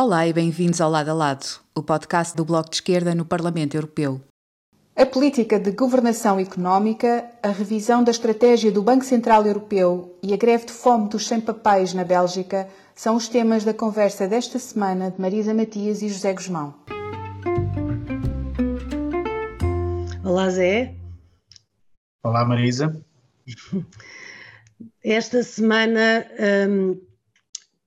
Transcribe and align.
Olá 0.00 0.28
e 0.28 0.32
bem-vindos 0.32 0.80
ao 0.80 0.88
Lado 0.88 1.08
a 1.08 1.12
Lado, 1.12 1.44
o 1.74 1.82
podcast 1.82 2.36
do 2.36 2.44
Bloco 2.44 2.70
de 2.70 2.76
Esquerda 2.76 3.16
no 3.16 3.24
Parlamento 3.24 3.76
Europeu. 3.76 4.20
A 4.94 5.04
política 5.04 5.58
de 5.58 5.72
governação 5.72 6.38
económica, 6.38 7.28
a 7.42 7.48
revisão 7.48 8.04
da 8.04 8.12
estratégia 8.12 8.70
do 8.70 8.80
Banco 8.80 9.04
Central 9.04 9.44
Europeu 9.44 10.16
e 10.22 10.32
a 10.32 10.36
greve 10.36 10.66
de 10.66 10.72
fome 10.72 11.08
dos 11.08 11.26
sem-papéis 11.26 11.94
na 11.94 12.04
Bélgica 12.04 12.68
são 12.94 13.16
os 13.16 13.26
temas 13.26 13.64
da 13.64 13.74
conversa 13.74 14.28
desta 14.28 14.60
semana 14.60 15.10
de 15.10 15.20
Marisa 15.20 15.52
Matias 15.52 16.00
e 16.00 16.08
José 16.08 16.32
Guzmão. 16.32 16.76
Olá, 20.24 20.48
Zé. 20.48 20.94
Olá, 22.22 22.44
Marisa. 22.44 23.04
Esta 25.02 25.42
semana 25.42 26.24
hum, 26.70 27.00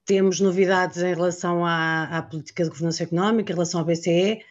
temos 0.05 0.39
novidades 0.39 0.97
em 0.97 1.13
relação 1.13 1.65
à, 1.65 2.03
à, 2.05 2.21
política 2.21 2.63
de 2.63 2.69
governança 2.69 3.03
económica, 3.03 3.51
em 3.51 3.55
relação 3.55 3.79
ao 3.79 3.85
BCE, 3.85 4.41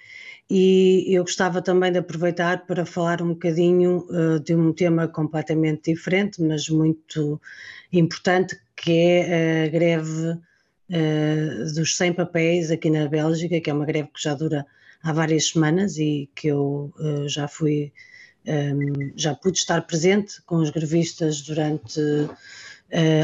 e 0.48 1.06
eu 1.14 1.22
gostava 1.22 1.62
também 1.62 1.92
de 1.92 1.98
aproveitar 1.98 2.66
para 2.66 2.84
falar 2.84 3.22
um 3.22 3.28
bocadinho 3.28 4.05
uh, 4.10 4.41
de 4.41 4.55
um 4.55 4.72
tema 4.72 5.06
completamente 5.06 5.92
diferente, 5.92 6.42
mas 6.42 6.68
muito 6.68 7.41
importante, 7.92 8.58
que 8.74 8.91
é 8.91 9.64
a 9.64 9.68
greve 9.68 10.30
uh, 10.30 11.74
dos 11.74 11.96
100 11.96 12.14
papéis 12.14 12.70
aqui 12.70 12.91
na 12.91 13.06
Bélgica, 13.06 13.60
que 13.60 13.70
é 13.70 13.72
uma 13.72 13.86
greve 13.86 14.08
que 14.08 14.20
já 14.20 14.34
dura 14.34 14.66
há 15.02 15.12
várias 15.12 15.50
semanas 15.50 15.96
e 15.98 16.28
que 16.34 16.48
eu 16.48 16.92
uh, 16.98 17.28
já 17.28 17.46
fui, 17.46 17.92
um, 18.44 19.12
já 19.14 19.34
pude 19.34 19.58
estar 19.58 19.80
presente 19.82 20.42
com 20.42 20.56
os 20.56 20.70
grevistas 20.70 21.42
durante 21.42 22.00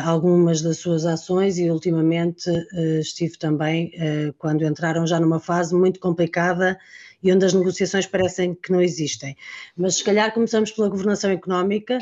algumas 0.04 0.62
das 0.62 0.78
suas 0.78 1.04
ações 1.04 1.58
e 1.58 1.70
ultimamente 1.70 2.48
uh, 2.50 3.00
estive 3.00 3.36
também 3.36 3.92
uh, 3.96 4.32
quando 4.38 4.64
entraram 4.64 5.06
já 5.06 5.18
numa 5.18 5.40
fase 5.40 5.74
muito 5.74 5.98
complicada 5.98 6.78
e 7.22 7.32
onde 7.32 7.44
as 7.44 7.52
negociações 7.52 8.06
parecem 8.06 8.54
que 8.54 8.70
não 8.70 8.80
existem. 8.80 9.36
Mas 9.76 9.96
se 9.96 10.04
calhar 10.04 10.32
começamos 10.32 10.70
pela 10.70 10.88
governação 10.88 11.30
económica, 11.30 11.98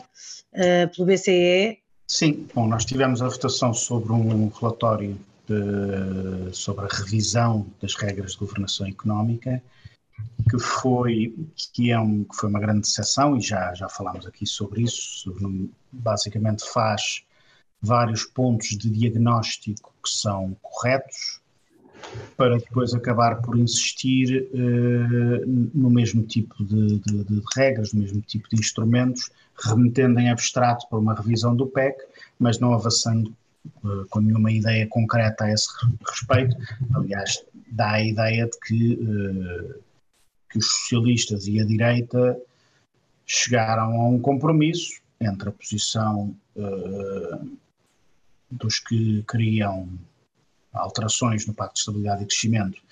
pelo 0.92 1.06
BCE. 1.06 1.78
Sim, 2.08 2.46
bom, 2.52 2.66
nós 2.66 2.84
tivemos 2.84 3.22
a 3.22 3.28
votação 3.28 3.72
sobre 3.72 4.12
um 4.12 4.48
relatório 4.48 5.16
de, 5.46 6.54
sobre 6.54 6.84
a 6.84 6.88
revisão 6.88 7.66
das 7.80 7.94
regras 7.94 8.32
de 8.32 8.38
governação 8.38 8.86
económica 8.86 9.62
que 10.50 10.58
foi, 10.58 11.34
que 11.72 11.90
é 11.90 11.98
um, 11.98 12.24
que 12.24 12.36
foi 12.36 12.48
uma 12.48 12.60
grande 12.60 12.82
decepção 12.82 13.36
e 13.36 13.40
já, 13.40 13.74
já 13.74 13.88
falámos 13.88 14.26
aqui 14.26 14.46
sobre 14.46 14.82
isso, 14.82 15.20
sobre, 15.20 15.70
basicamente 15.90 16.64
faz 16.70 17.24
vários 17.84 18.24
pontos 18.24 18.68
de 18.68 18.90
diagnóstico 18.90 19.92
que 20.02 20.10
são 20.10 20.56
corretos, 20.62 21.40
para 22.36 22.58
depois 22.58 22.94
acabar 22.94 23.40
por 23.40 23.58
insistir 23.58 24.48
uh, 24.52 25.46
no 25.74 25.90
mesmo 25.90 26.22
tipo 26.22 26.64
de, 26.64 26.98
de, 26.98 27.24
de, 27.24 27.42
regras, 27.56 27.92
no 27.92 28.00
mesmo 28.00 28.20
tipo 28.22 28.48
de 28.48 28.60
instrumentos, 28.60 29.30
remetendo 29.64 30.18
em 30.18 30.30
abstrato 30.30 30.86
para 30.88 30.98
uma 30.98 31.14
revisão 31.14 31.55
do 31.55 31.66
PEC, 31.66 31.96
mas 32.38 32.58
não 32.58 32.72
avançando 32.72 33.34
uh, 33.82 34.06
com 34.10 34.20
nenhuma 34.20 34.52
ideia 34.52 34.86
concreta 34.86 35.44
a 35.44 35.52
esse 35.52 35.68
respeito. 36.06 36.56
Aliás, 36.94 37.44
dá 37.70 37.92
a 37.92 38.05
ideia 38.05 38.46
de 38.46 38.58
que, 38.60 38.94
uh, 38.94 39.80
que 40.50 40.58
os 40.58 40.66
socialistas 40.66 41.46
e 41.46 41.60
a 41.60 41.64
direita 41.64 42.38
chegaram 43.27 44.00
a 44.00 44.08
um 44.08 44.18
compromisso 44.18 45.00
entre 45.20 45.48
a 45.48 45.52
posição 45.52 46.36
dos 48.55 48.78
que 48.78 49.22
queriam 49.28 49.88
alterações 50.72 51.47
no 51.47 51.55
Pacto 51.55 51.74
de 51.74 51.80
Estabilidade 51.80 52.22
e 52.22 52.27
Crescimento 52.27 52.83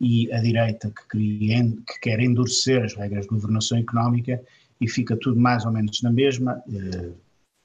e 0.00 0.32
a 0.32 0.40
direita 0.40 0.90
que, 0.90 1.08
queria, 1.08 1.62
que 1.86 2.00
quer 2.00 2.20
endurecer 2.20 2.84
as 2.84 2.94
regras 2.94 3.22
de 3.22 3.30
governação 3.30 3.78
económica 3.78 4.42
e 4.80 4.88
fica 4.88 5.16
tudo 5.16 5.38
mais 5.38 5.64
ou 5.64 5.72
menos 5.72 6.02
na 6.02 6.10
mesma, 6.10 6.60
eh, 6.68 7.12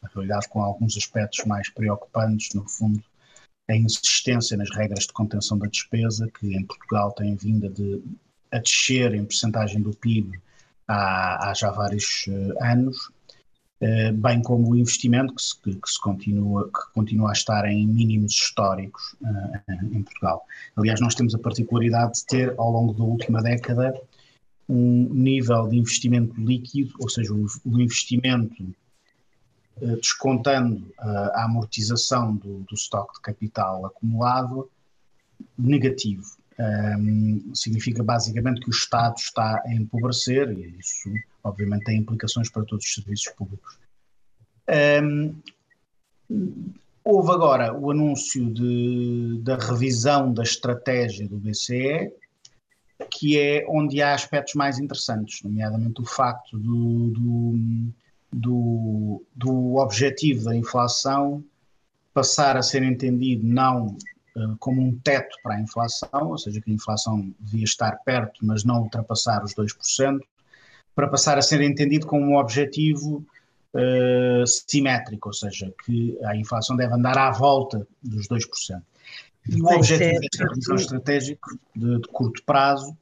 na 0.01 0.09
realidade 0.13 0.47
com 0.49 0.61
alguns 0.61 0.95
aspectos 0.95 1.43
mais 1.45 1.69
preocupantes, 1.69 2.53
no 2.53 2.67
fundo, 2.69 3.03
a 3.67 3.75
insistência 3.75 4.55
nas 4.55 4.69
regras 4.75 5.05
de 5.05 5.13
contenção 5.13 5.57
da 5.57 5.67
despesa, 5.67 6.29
que 6.39 6.55
em 6.55 6.63
Portugal 6.63 7.11
têm 7.13 7.35
vindo 7.35 7.69
de, 7.69 8.03
a 8.51 8.59
descer 8.59 9.13
em 9.15 9.25
percentagem 9.25 9.81
do 9.81 9.91
PIB 9.91 10.39
há, 10.87 11.49
há 11.49 11.53
já 11.53 11.71
vários 11.71 12.27
uh, 12.27 12.63
anos, 12.63 12.97
eh, 13.09 13.16
bem 14.15 14.41
como 14.41 14.71
o 14.71 14.75
investimento 14.75 15.33
que 15.35 15.41
se, 15.41 15.55
que 15.61 15.89
se, 15.89 16.01
continua, 16.01 16.65
que 16.65 16.93
continua 16.93 17.29
a 17.29 17.33
estar 17.33 17.65
em 17.65 17.85
mínimos 17.85 18.33
históricos 18.33 19.15
uh, 19.21 19.95
em 19.95 20.01
Portugal. 20.01 20.43
Aliás, 20.75 20.99
nós 20.99 21.13
temos 21.13 21.35
a 21.35 21.39
particularidade 21.39 22.13
de 22.13 22.25
ter, 22.25 22.55
ao 22.57 22.71
longo 22.71 22.93
da 22.93 23.03
última 23.03 23.41
década, 23.41 23.93
um 24.67 25.13
nível 25.13 25.67
de 25.67 25.77
investimento 25.77 26.33
líquido, 26.41 26.93
ou 26.99 27.07
seja, 27.07 27.31
o, 27.33 27.47
investimento 27.79 28.63
uh, 29.77 29.95
descontando 29.97 30.91
a 30.97 31.45
amortização 31.45 32.35
do, 32.35 32.59
do 32.61 32.73
estoque 32.73 33.13
de 33.13 33.21
capital 33.21 33.85
acumulado, 33.85 34.69
negativo. 35.57 36.35
Um, 36.59 37.53
significa 37.53 38.03
basicamente 38.03 38.61
que 38.61 38.69
o 38.69 38.71
Estado 38.71 39.15
está 39.17 39.61
a 39.63 39.73
empobrecer, 39.73 40.49
e 40.51 40.79
isso 40.79 41.09
obviamente 41.43 41.83
tem 41.83 41.99
implicações 41.99 42.49
para 42.49 42.65
todos 42.65 42.85
os 42.85 42.93
serviços 42.93 43.31
públicos. 43.35 43.77
Um, 45.03 45.35
houve 47.03 47.31
agora 47.31 47.73
o 47.77 47.91
anúncio 47.91 48.51
de, 48.51 49.39
da 49.43 49.55
revisão 49.55 50.33
da 50.33 50.43
estratégia 50.43 51.27
do 51.27 51.37
BCE, 51.37 52.11
que 53.11 53.39
é 53.39 53.65
onde 53.69 54.01
há 54.01 54.13
aspectos 54.13 54.55
mais 54.55 54.79
interessantes, 54.79 55.43
nomeadamente 55.43 56.01
o 56.01 56.05
facto 56.05 56.57
do, 56.57 57.09
do, 57.11 57.55
do, 58.33 59.25
do 59.35 59.75
objetivo 59.75 60.45
da 60.45 60.55
inflação 60.55 61.43
passar 62.13 62.57
a 62.57 62.63
ser 62.63 62.81
entendido 62.81 63.45
não 63.45 63.95
como 64.59 64.81
um 64.81 64.97
teto 64.99 65.35
para 65.41 65.55
a 65.55 65.61
inflação, 65.61 66.29
ou 66.29 66.37
seja, 66.37 66.61
que 66.61 66.71
a 66.71 66.73
inflação 66.73 67.33
devia 67.39 67.63
estar 67.63 67.91
perto, 68.03 68.45
mas 68.45 68.63
não 68.63 68.83
ultrapassar 68.83 69.43
os 69.43 69.53
2%, 69.53 70.19
para 70.95 71.07
passar 71.07 71.37
a 71.37 71.41
ser 71.41 71.61
entendido 71.61 72.07
como 72.07 72.25
um 72.25 72.37
objetivo 72.37 73.25
uh, 73.73 74.47
simétrico, 74.47 75.29
ou 75.29 75.33
seja, 75.33 75.73
que 75.85 76.17
a 76.23 76.35
inflação 76.35 76.75
deve 76.75 76.93
andar 76.93 77.17
à 77.17 77.31
volta 77.31 77.87
dos 78.01 78.27
2%. 78.27 78.81
E 79.49 79.61
o 79.61 79.67
objetivo 79.67 80.19
desta 80.19 80.47
revisão 80.47 80.75
estratégica 80.75 81.49
de, 81.75 81.99
de, 81.99 82.07
curto 82.09 82.43
prazo 82.43 82.97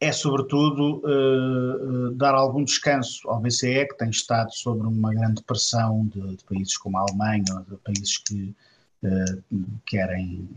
é, 0.00 0.12
sobretudo, 0.12 1.02
uh, 1.04 2.08
uh, 2.08 2.14
dar 2.14 2.34
algum 2.34 2.62
descanso 2.62 3.28
ao 3.28 3.40
BCE, 3.40 3.86
que 3.88 3.98
tem 3.98 4.10
estado 4.10 4.52
sobre 4.54 4.86
uma 4.86 5.12
grande 5.12 5.42
pressão 5.42 6.06
de, 6.06 6.36
de 6.36 6.44
países 6.44 6.76
como 6.78 6.96
a 6.98 7.00
Alemanha, 7.00 7.44
de 7.68 7.76
países 7.78 8.18
que 8.18 8.54
querem, 9.86 10.48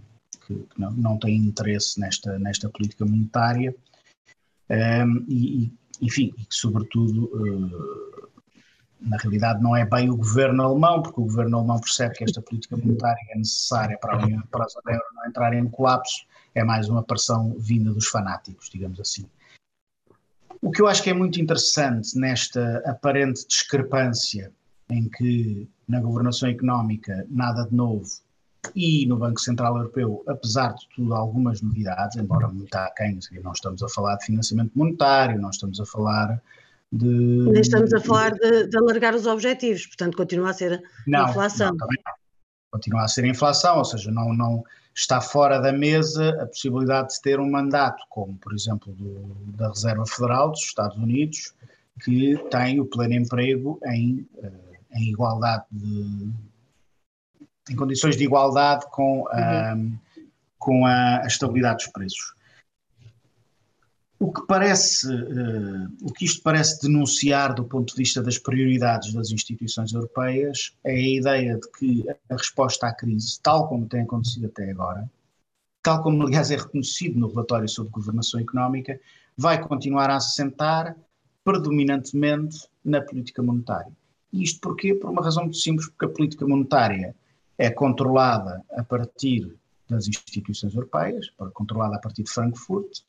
que, 0.46 0.66
não, 0.78 0.92
não, 0.92 1.18
têm 1.18 1.38
interesse 1.38 2.00
nesta, 2.00 2.38
nesta 2.40 2.70
política 2.70 3.06
monetária. 3.06 3.76
Um, 4.70 5.26
e, 5.28 5.72
enfim, 6.02 6.34
e 6.38 6.46
que 6.46 6.56
sobretudo 6.56 7.26
uh, 7.26 8.30
na 9.02 9.18
realidade 9.18 9.62
não 9.62 9.76
é 9.76 9.86
bem 9.86 10.10
o 10.10 10.16
governo 10.16 10.64
alemão, 10.64 11.02
porque 11.02 11.20
o 11.20 11.26
governo 11.26 11.58
alemão 11.58 11.80
percebe 11.80 12.16
que 12.16 12.24
esta 12.24 12.42
política 12.42 12.78
monetária 12.78 13.20
é 13.32 13.38
necessária 13.38 13.98
para 13.98 14.16
a, 14.16 14.24
União, 14.24 14.42
para 14.52 14.66
a 14.66 14.92
euro 14.94 15.06
não 15.16 15.26
entrar 15.28 15.54
em 15.54 15.68
colapso, 15.68 16.26
é 16.54 16.64
mais 16.64 16.88
uma 16.88 17.04
pressão 17.04 17.56
vinda 17.58 17.92
dos 17.92 18.08
fanáticos, 18.08 18.70
digamos 18.70 19.00
assim. 19.00 19.26
O 20.62 20.70
que 20.70 20.82
eu 20.82 20.88
acho 20.88 21.02
que 21.02 21.10
é 21.10 21.14
muito 21.14 21.42
interessante 21.42 22.18
nesta 22.18 22.84
aparente 22.86 23.48
discrepância 23.48 24.52
em 24.90 25.10
que 25.10 25.68
na 25.88 26.00
governação 26.00 26.50
económica 26.50 27.26
nada 27.30 27.66
de 27.66 27.76
novo 27.76 28.06
e 28.76 29.06
no 29.06 29.18
Banco 29.18 29.40
Central 29.40 29.76
Europeu, 29.78 30.24
apesar 30.28 30.74
de 30.74 30.88
tudo, 30.96 31.14
algumas 31.14 31.62
novidades, 31.62 32.18
embora 32.18 32.48
muito 32.48 32.74
aquém, 32.76 33.20
não 33.44 33.52
estamos 33.52 33.82
a 33.82 33.90
falar 33.90 34.16
de 34.18 34.26
financiamento 34.26 34.72
monetário, 34.76 35.42
não 35.42 35.50
estamos 35.50 35.80
a 35.80 35.86
falar 35.86 36.42
de. 36.92 37.06
Nem 37.06 37.62
estamos 37.62 37.94
a 37.94 38.00
falar 38.00 38.32
de, 38.34 38.68
de 38.68 38.78
alargar 38.78 39.16
os 39.16 39.26
objetivos, 39.26 39.88
portanto, 39.88 40.16
continua 40.16 40.52
a 40.52 40.54
ser 40.54 40.82
não, 41.08 41.30
inflação. 41.30 41.70
Não, 41.70 41.88
não. 41.88 42.14
Continua 42.72 43.04
a 43.04 43.08
ser 43.08 43.26
inflação, 43.26 43.80
ou 43.80 43.86
seja, 43.86 44.12
não, 44.12 44.34
não 44.34 44.64
está 44.96 45.20
fora 45.20 45.60
da 45.60 45.72
mesa 45.72 46.30
a 46.42 46.46
possibilidade 46.46 47.16
de 47.16 47.22
ter 47.22 47.40
um 47.40 47.50
mandato, 47.50 48.04
como 48.10 48.38
por 48.38 48.54
exemplo 48.54 48.94
do, 48.94 49.36
da 49.58 49.70
Reserva 49.70 50.06
Federal 50.06 50.52
dos 50.52 50.62
Estados 50.62 50.98
Unidos, 50.98 51.54
que 52.04 52.38
tem 52.50 52.80
o 52.80 52.86
pleno 52.86 53.14
emprego 53.14 53.80
em, 53.86 54.28
eh, 54.42 54.52
em 54.94 55.10
igualdade 55.10 55.66
de, 55.72 56.32
em 57.70 57.76
condições 57.76 58.18
de 58.18 58.24
igualdade 58.24 58.86
com, 58.92 59.28
a, 59.30 59.74
uhum. 59.76 59.98
com 60.58 60.86
a, 60.86 61.24
a, 61.24 61.28
estabilidade 61.28 61.84
dos 61.84 61.94
preços. 61.94 62.34
O 64.20 64.32
que 64.32 64.46
parece, 64.46 65.08
uh, 65.08 65.92
o 66.04 66.14
que 66.14 66.26
isto 66.26 66.44
parece 66.44 66.80
denunciar 66.82 67.56
do 67.56 67.64
ponto 67.64 67.92
de 67.92 67.98
vista 67.98 68.22
das 68.22 68.38
prioridades 68.38 69.14
das 69.14 69.32
instituições 69.32 69.94
europeias 69.94 70.76
é 70.84 70.92
a 70.92 71.10
ideia 71.10 71.56
de 71.56 71.72
que 71.72 72.06
a 72.30 72.36
resposta 72.36 72.88
à 72.88 72.94
crise, 72.94 73.40
tal 73.42 73.68
como 73.68 73.88
tem 73.88 74.02
acontecido 74.02 74.46
até 74.46 74.70
agora, 74.70 75.10
tal 75.82 76.04
como 76.04 76.24
aliás 76.24 76.52
é 76.52 76.56
reconhecido 76.56 77.20
no 77.20 77.30
relatório 77.30 77.68
sobre 77.68 77.92
governação 77.92 78.40
económica, 78.40 79.00
vai 79.36 79.60
continuar 79.60 80.10
a 80.12 80.18
assentar 80.18 80.96
predominantemente 81.44 82.68
na 82.86 83.02
política 83.02 83.42
monetária. 83.42 83.92
E 84.32 84.44
isto 84.44 84.60
porquê? 84.62 84.94
Por 84.94 85.10
uma 85.10 85.24
razão 85.24 85.44
muito 85.44 85.58
simples, 85.58 85.88
porque 85.90 86.06
a 86.06 86.10
política 86.10 86.48
monetária 86.48 87.16
é 87.62 87.70
controlada 87.70 88.64
a 88.72 88.84
partir 88.84 89.56
das 89.88 90.08
instituições 90.08 90.74
europeias, 90.74 91.30
controlada 91.54 91.96
a 91.96 92.00
partir 92.00 92.24
de 92.24 92.32
Frankfurt, 92.32 93.02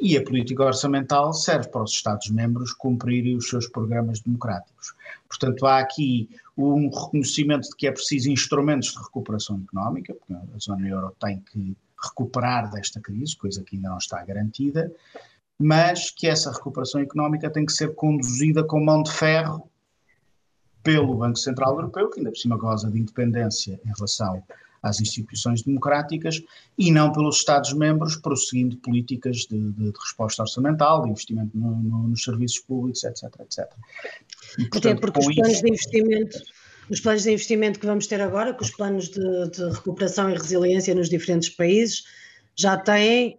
e 0.00 0.16
a 0.16 0.24
política 0.24 0.64
orçamental 0.64 1.34
serve 1.34 1.68
para 1.68 1.82
os 1.82 1.92
Estados-membros 1.92 2.72
cumprirem 2.72 3.36
os 3.36 3.46
seus 3.46 3.68
programas 3.68 4.20
democráticos. 4.20 4.94
Portanto, 5.28 5.66
há 5.66 5.80
aqui 5.80 6.30
um 6.56 6.88
reconhecimento 6.88 7.68
de 7.68 7.76
que 7.76 7.86
é 7.86 7.92
preciso 7.92 8.30
instrumentos 8.30 8.92
de 8.92 8.98
recuperação 8.98 9.62
económica, 9.62 10.14
porque 10.14 10.32
a 10.32 10.58
zona 10.58 10.88
euro 10.88 11.14
tem 11.20 11.40
que 11.40 11.76
recuperar 12.02 12.70
desta 12.70 13.00
crise, 13.00 13.36
coisa 13.36 13.62
que 13.62 13.76
ainda 13.76 13.90
não 13.90 13.98
está 13.98 14.24
garantida, 14.24 14.90
mas 15.58 16.10
que 16.10 16.26
essa 16.26 16.50
recuperação 16.50 17.02
económica 17.02 17.50
tem 17.50 17.66
que 17.66 17.72
ser 17.72 17.94
conduzida 17.94 18.64
com 18.64 18.82
mão 18.82 19.02
de 19.02 19.12
ferro 19.12 19.68
pelo 20.84 21.16
Banco 21.16 21.38
Central 21.38 21.74
Europeu, 21.76 22.10
que 22.10 22.20
ainda 22.20 22.30
por 22.30 22.38
cima 22.38 22.56
goza 22.56 22.90
de 22.90 23.00
independência 23.00 23.80
em 23.84 23.92
relação 23.96 24.44
às 24.84 25.00
instituições 25.00 25.62
democráticas, 25.62 26.42
e 26.78 26.92
não 26.92 27.10
pelos 27.10 27.38
Estados-membros, 27.38 28.16
prosseguindo 28.16 28.76
políticas 28.76 29.38
de, 29.38 29.58
de, 29.58 29.92
de, 29.92 29.98
resposta 29.98 30.42
orçamental, 30.42 31.02
de 31.02 31.10
investimento 31.10 31.56
no, 31.56 31.74
no, 31.76 32.08
nos 32.08 32.22
serviços 32.22 32.58
públicos, 32.60 33.02
etc. 33.02 33.24
etc. 33.40 33.64
E, 34.58 34.68
portanto, 34.68 34.86
Até 34.86 34.94
porque 35.00 35.18
os 35.20 35.34
planos 35.34 35.52
isso... 35.52 35.62
de 35.62 35.68
investimento. 35.70 36.38
Os 36.90 37.00
planos 37.00 37.22
de 37.22 37.30
investimento 37.30 37.80
que 37.80 37.86
vamos 37.86 38.06
ter 38.06 38.20
agora, 38.20 38.52
com 38.52 38.62
os 38.62 38.70
planos 38.70 39.08
de, 39.08 39.48
de 39.48 39.70
recuperação 39.70 40.28
e 40.28 40.34
resiliência 40.34 40.94
nos 40.94 41.08
diferentes 41.08 41.48
países, 41.48 42.04
já 42.54 42.76
têm, 42.76 43.38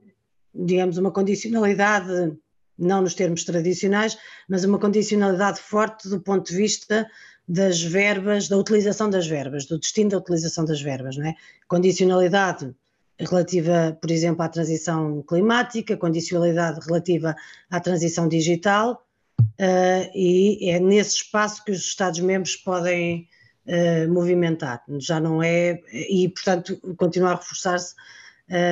digamos, 0.52 0.98
uma 0.98 1.12
condicionalidade, 1.12 2.36
não 2.76 3.04
nos 3.04 3.14
termos 3.14 3.44
tradicionais, 3.44 4.18
mas 4.50 4.64
uma 4.64 4.80
condicionalidade 4.80 5.60
forte 5.60 6.10
do 6.10 6.20
ponto 6.20 6.50
de 6.50 6.58
vista 6.58 7.08
das 7.48 7.82
verbas, 7.82 8.48
da 8.48 8.58
utilização 8.58 9.10
das 9.10 9.28
verbas, 9.28 9.66
do 9.66 9.80
destino 9.80 10.10
da 10.10 10.18
utilização 10.18 10.66
das 10.66 10.82
verbas, 10.82 11.16
não 11.18 11.28
é? 11.28 11.36
Condicionalidade 11.68 12.74
relativa, 13.20 13.98
por 14.02 14.12
exemplo, 14.12 14.44
à 14.44 14.50
transição 14.50 15.24
climática, 15.28 15.96
condicionalidade 15.96 16.80
relativa 16.86 17.36
à 17.70 17.80
transição 17.80 18.28
digital, 18.28 19.06
uh, 19.40 20.12
e 20.14 20.70
é 20.70 20.80
nesse 20.80 21.18
espaço 21.18 21.64
que 21.64 21.72
os 21.72 21.80
Estados-membros 21.80 22.56
podem 22.58 23.28
uh, 23.68 24.12
movimentar. 24.12 24.84
Já 25.00 25.20
não 25.20 25.42
é, 25.42 25.82
e 25.92 26.28
portanto 26.30 26.78
continua 26.98 27.32
a 27.32 27.36
reforçar-se 27.36 27.94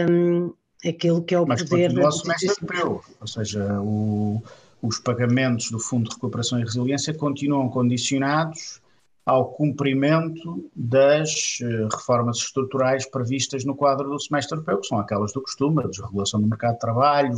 um, 0.10 0.54
aquilo 0.86 1.24
que 1.24 1.36
é 1.36 1.40
o 1.40 1.48
Mas 1.48 1.64
poder. 1.64 1.94
Mas 1.94 2.04
continua 2.04 2.10
o 2.10 2.12
semestre 2.12 2.50
europeu, 2.50 3.04
ou 3.22 3.28
seja, 3.28 3.82
o 3.82 4.44
os 4.84 5.00
pagamentos 5.00 5.72
do 5.72 5.80
Fundo 5.80 6.10
de 6.10 6.16
Recuperação 6.16 6.60
e 6.60 6.64
Resiliência 6.64 7.14
continuam 7.14 7.70
condicionados 7.70 8.82
ao 9.26 9.54
cumprimento 9.54 10.70
das 10.76 11.60
uh, 11.62 11.88
reformas 11.96 12.38
estruturais 12.40 13.10
previstas 13.10 13.64
no 13.64 13.74
quadro 13.74 14.10
do 14.10 14.20
semestre 14.20 14.58
europeu, 14.58 14.82
que 14.82 14.88
são 14.88 15.00
aquelas 15.00 15.32
do 15.32 15.42
costume, 15.42 15.82
a 15.82 15.88
desregulação 15.88 16.42
do 16.42 16.48
mercado 16.48 16.74
de 16.74 16.80
trabalho, 16.80 17.34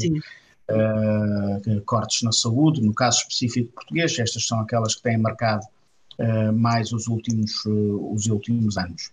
uh, 0.72 1.82
cortes 1.86 2.24
na 2.24 2.32
saúde, 2.32 2.82
no 2.82 2.96
caso 2.96 3.20
específico 3.20 3.74
português, 3.74 4.18
estas 4.18 4.48
são 4.48 4.60
aquelas 4.60 4.96
que 4.96 5.04
têm 5.04 5.18
marcado 5.18 5.64
uh, 6.20 6.52
mais 6.52 6.92
os 6.92 7.06
últimos, 7.06 7.64
os 7.64 8.26
últimos 8.26 8.76
anos. 8.76 9.12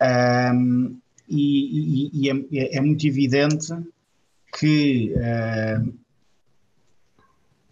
Um, 0.00 0.98
e, 1.28 2.08
e, 2.14 2.30
e 2.30 2.30
é, 2.30 2.78
é, 2.78 2.80
muito 2.80 3.06
evidente 3.06 3.66
que 4.58 5.12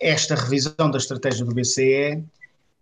esta 0.00 0.34
revisão 0.34 0.90
da 0.90 0.98
estratégia 0.98 1.44
do 1.44 1.54
BCE 1.54 2.22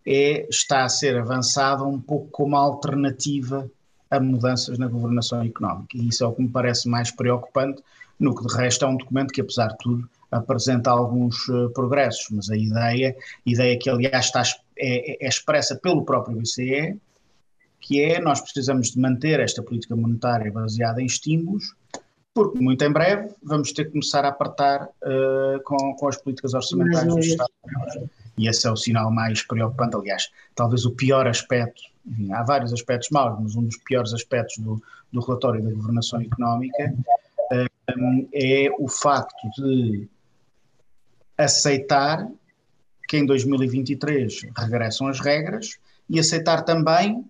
é, 0.07 0.47
está 0.49 0.85
a 0.85 0.89
ser 0.89 1.17
avançada 1.17 1.85
um 1.85 2.01
pouco 2.01 2.29
como 2.31 2.57
alternativa 2.57 3.71
a 4.11 4.21
mudanças 4.21 4.79
na 4.79 4.87
governação 4.87 5.43
económica. 5.43 5.97
E 5.97 6.09
isso 6.09 6.25
é 6.25 6.27
o 6.27 6.33
que 6.33 6.43
me 6.43 6.49
parece 6.49 6.89
mais 6.89 7.11
preocupante, 7.11 7.83
no 8.19 8.35
que 8.35 8.47
de 8.47 8.55
resto 8.55 8.85
é 8.85 8.89
um 8.89 8.97
documento 8.97 9.33
que, 9.33 9.41
apesar 9.41 9.69
de 9.69 9.79
tudo, 9.79 10.09
apresenta 10.31 10.91
alguns 10.91 11.49
uh, 11.49 11.71
progressos, 11.71 12.27
mas 12.31 12.51
a 12.51 12.57
ideia, 12.57 13.17
ideia 13.47 13.79
que 13.79 13.89
aliás 13.89 14.27
está, 14.27 14.43
é, 14.77 15.25
é 15.25 15.29
expressa 15.29 15.77
pelo 15.77 16.05
próprio 16.05 16.37
BCE, 16.37 16.99
que 17.81 18.01
é 18.01 18.21
nós 18.21 18.41
precisamos 18.41 18.91
de 18.93 18.99
manter 18.99 19.41
esta 19.41 19.63
política 19.63 19.95
monetária 19.95 20.51
baseada 20.51 21.03
em 21.03 21.07
estímulos, 21.07 21.75
porque 22.35 22.59
muito 22.59 22.85
em 22.85 22.91
breve 22.91 23.33
vamos 23.43 23.73
ter 23.73 23.85
que 23.85 23.93
começar 23.93 24.25
a 24.25 24.29
apertar 24.29 24.83
uh, 24.85 25.63
com, 25.63 25.95
com 25.95 26.09
as 26.09 26.17
políticas 26.17 26.53
orçamentais 26.53 27.07
dos 27.07 27.25
Estados 27.25 27.55
E 28.37 28.49
esse 28.49 28.67
é 28.67 28.71
o 28.71 28.77
sinal 28.77 29.11
mais 29.13 29.43
preocupante, 29.43 29.97
aliás, 29.97 30.31
talvez 30.55 30.85
o 30.85 30.91
pior 30.91 31.29
aspecto, 31.29 31.81
enfim, 32.05 32.33
há 32.33 32.43
vários 32.43 32.73
aspectos 32.73 33.09
maus, 33.11 33.39
mas 33.41 33.55
um 33.55 33.63
dos 33.63 33.77
piores 33.77 34.13
aspectos 34.13 34.59
do, 34.59 34.83
do 35.13 35.21
relatório 35.21 35.63
da 35.63 35.71
governação 35.71 36.21
económica 36.21 36.93
uh, 37.53 38.29
é 38.35 38.69
o 38.79 38.89
facto 38.89 39.49
de 39.57 40.09
aceitar 41.39 42.29
que 43.09 43.17
em 43.17 43.27
2023 43.27 44.47
regressam 44.57 45.07
as 45.07 45.21
regras 45.21 45.79
e 46.11 46.19
aceitar 46.19 46.63
também 46.63 47.25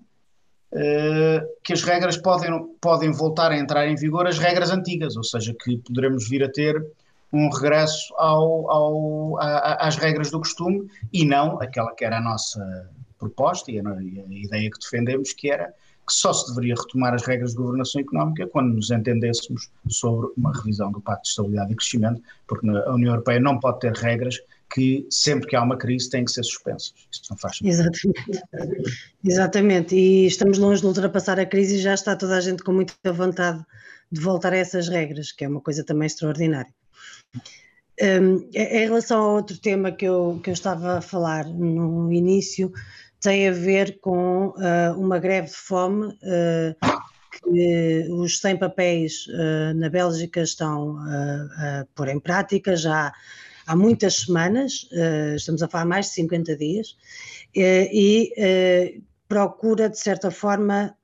que 1.62 1.73
as 1.73 1.82
regras 1.82 2.17
podem, 2.17 2.50
podem 2.81 3.12
voltar 3.12 3.53
a 3.53 3.59
entrar 3.59 3.87
em 3.87 3.94
vigor 3.94 4.26
as 4.26 4.38
regras 4.38 4.71
antigas, 4.71 5.17
ou 5.17 5.23
seja, 5.23 5.55
que 5.55 5.79
poderemos 5.79 6.29
vir 6.29 6.43
a 6.43 6.50
ter 6.50 6.85
um 7.32 7.49
regresso 7.49 8.15
ao, 8.17 8.71
ao, 8.71 9.38
a, 9.41 9.87
às 9.87 9.97
regras 9.97 10.31
do 10.31 10.38
costume 10.38 10.88
e 11.12 11.25
não 11.25 11.61
aquela 11.61 11.94
que 11.94 12.05
era 12.05 12.19
a 12.19 12.21
nossa 12.21 12.91
proposta 13.19 13.71
e 13.71 13.79
a, 13.79 13.88
a, 13.88 14.03
ideia 14.03 14.71
que 14.71 14.79
defendemos, 14.79 15.32
que 15.32 15.50
era 15.50 15.73
que 16.06 16.12
só 16.12 16.32
se 16.32 16.49
deveria 16.49 16.75
retomar 16.75 17.15
as 17.15 17.25
regras 17.25 17.53
de 17.53 17.56
governação 17.56 18.00
económica 18.00 18.47
quando 18.49 18.75
nos 18.75 18.91
entendêssemos 18.91 19.70
sobre 19.88 20.29
uma 20.37 20.53
revisão 20.53 20.93
do 20.93 21.00
Pacto 21.00 21.23
de 21.23 21.29
Estabilidade 21.31 21.73
e 21.73 21.77
Crescimento, 21.77 22.23
porque 22.47 22.69
a 22.69 22.93
União 22.93 23.12
Europeia 23.12 23.41
não 23.41 23.59
pode 23.59 23.81
ter 23.81 23.93
regras 23.94 24.38
que 24.75 25.06
sempre 25.09 25.49
que 25.49 25.55
há 25.55 25.62
uma 25.62 25.79
crise 25.79 26.11
têm 26.11 26.25
que 26.25 26.32
ser 26.32 26.43
suspensas. 26.43 26.93
Não 27.31 27.37
faz. 27.37 27.61
Exatamente. 27.62 28.43
Exatamente. 29.25 29.94
E 29.94 30.26
estamos 30.26 30.59
longe 30.59 30.81
de 30.81 30.88
ultrapassar 30.88 31.38
a 31.38 31.47
crise 31.47 31.76
e 31.76 31.81
já 31.81 31.94
está 31.94 32.17
toda 32.17 32.37
a 32.37 32.41
gente 32.41 32.65
com 32.65 32.73
muita 32.73 33.12
vontade 33.12 33.65
de 34.10 34.20
voltar 34.20 34.53
a 34.53 34.56
essas 34.56 34.89
regras, 34.89 35.31
que 35.31 35.44
é 35.44 35.48
uma 35.48 35.60
coisa 35.60 35.84
também 35.84 36.06
extraordinária. 36.06 36.72
Um, 38.03 38.51
em 38.53 38.84
relação 38.87 39.22
a 39.22 39.32
outro 39.34 39.56
tema 39.58 39.93
que 39.93 40.05
eu, 40.05 40.41
que 40.43 40.51
eu 40.51 40.55
estava 40.55 40.98
a 40.98 41.01
falar 41.01 41.46
no 41.46 42.13
início, 42.13 42.72
tem 43.20 43.46
a 43.46 43.53
ver 43.53 44.01
com 44.01 44.48
uh, 44.48 44.98
uma 44.98 45.20
greve 45.20 45.46
de 45.46 45.55
fome 45.55 46.08
uh, 46.08 46.77
que 47.31 48.08
os 48.10 48.41
sem 48.41 48.56
papéis 48.56 49.27
uh, 49.29 49.72
na 49.77 49.89
Bélgica 49.89 50.43
estão 50.43 50.98
a 50.98 51.87
pôr 51.94 52.08
em 52.08 52.19
prática 52.19 52.75
já 52.75 53.13
há 53.67 53.77
muitas 53.77 54.17
semanas, 54.17 54.89
uh, 54.93 55.35
estamos 55.37 55.63
a 55.63 55.69
falar 55.69 55.85
mais 55.85 56.06
de 56.06 56.13
50 56.13 56.56
dias, 56.56 56.97
uh, 57.56 57.89
e 57.93 58.33
uh, 58.37 59.03
procura, 59.29 59.89
de 59.89 59.99
certa 59.99 60.31
forma, 60.31 60.97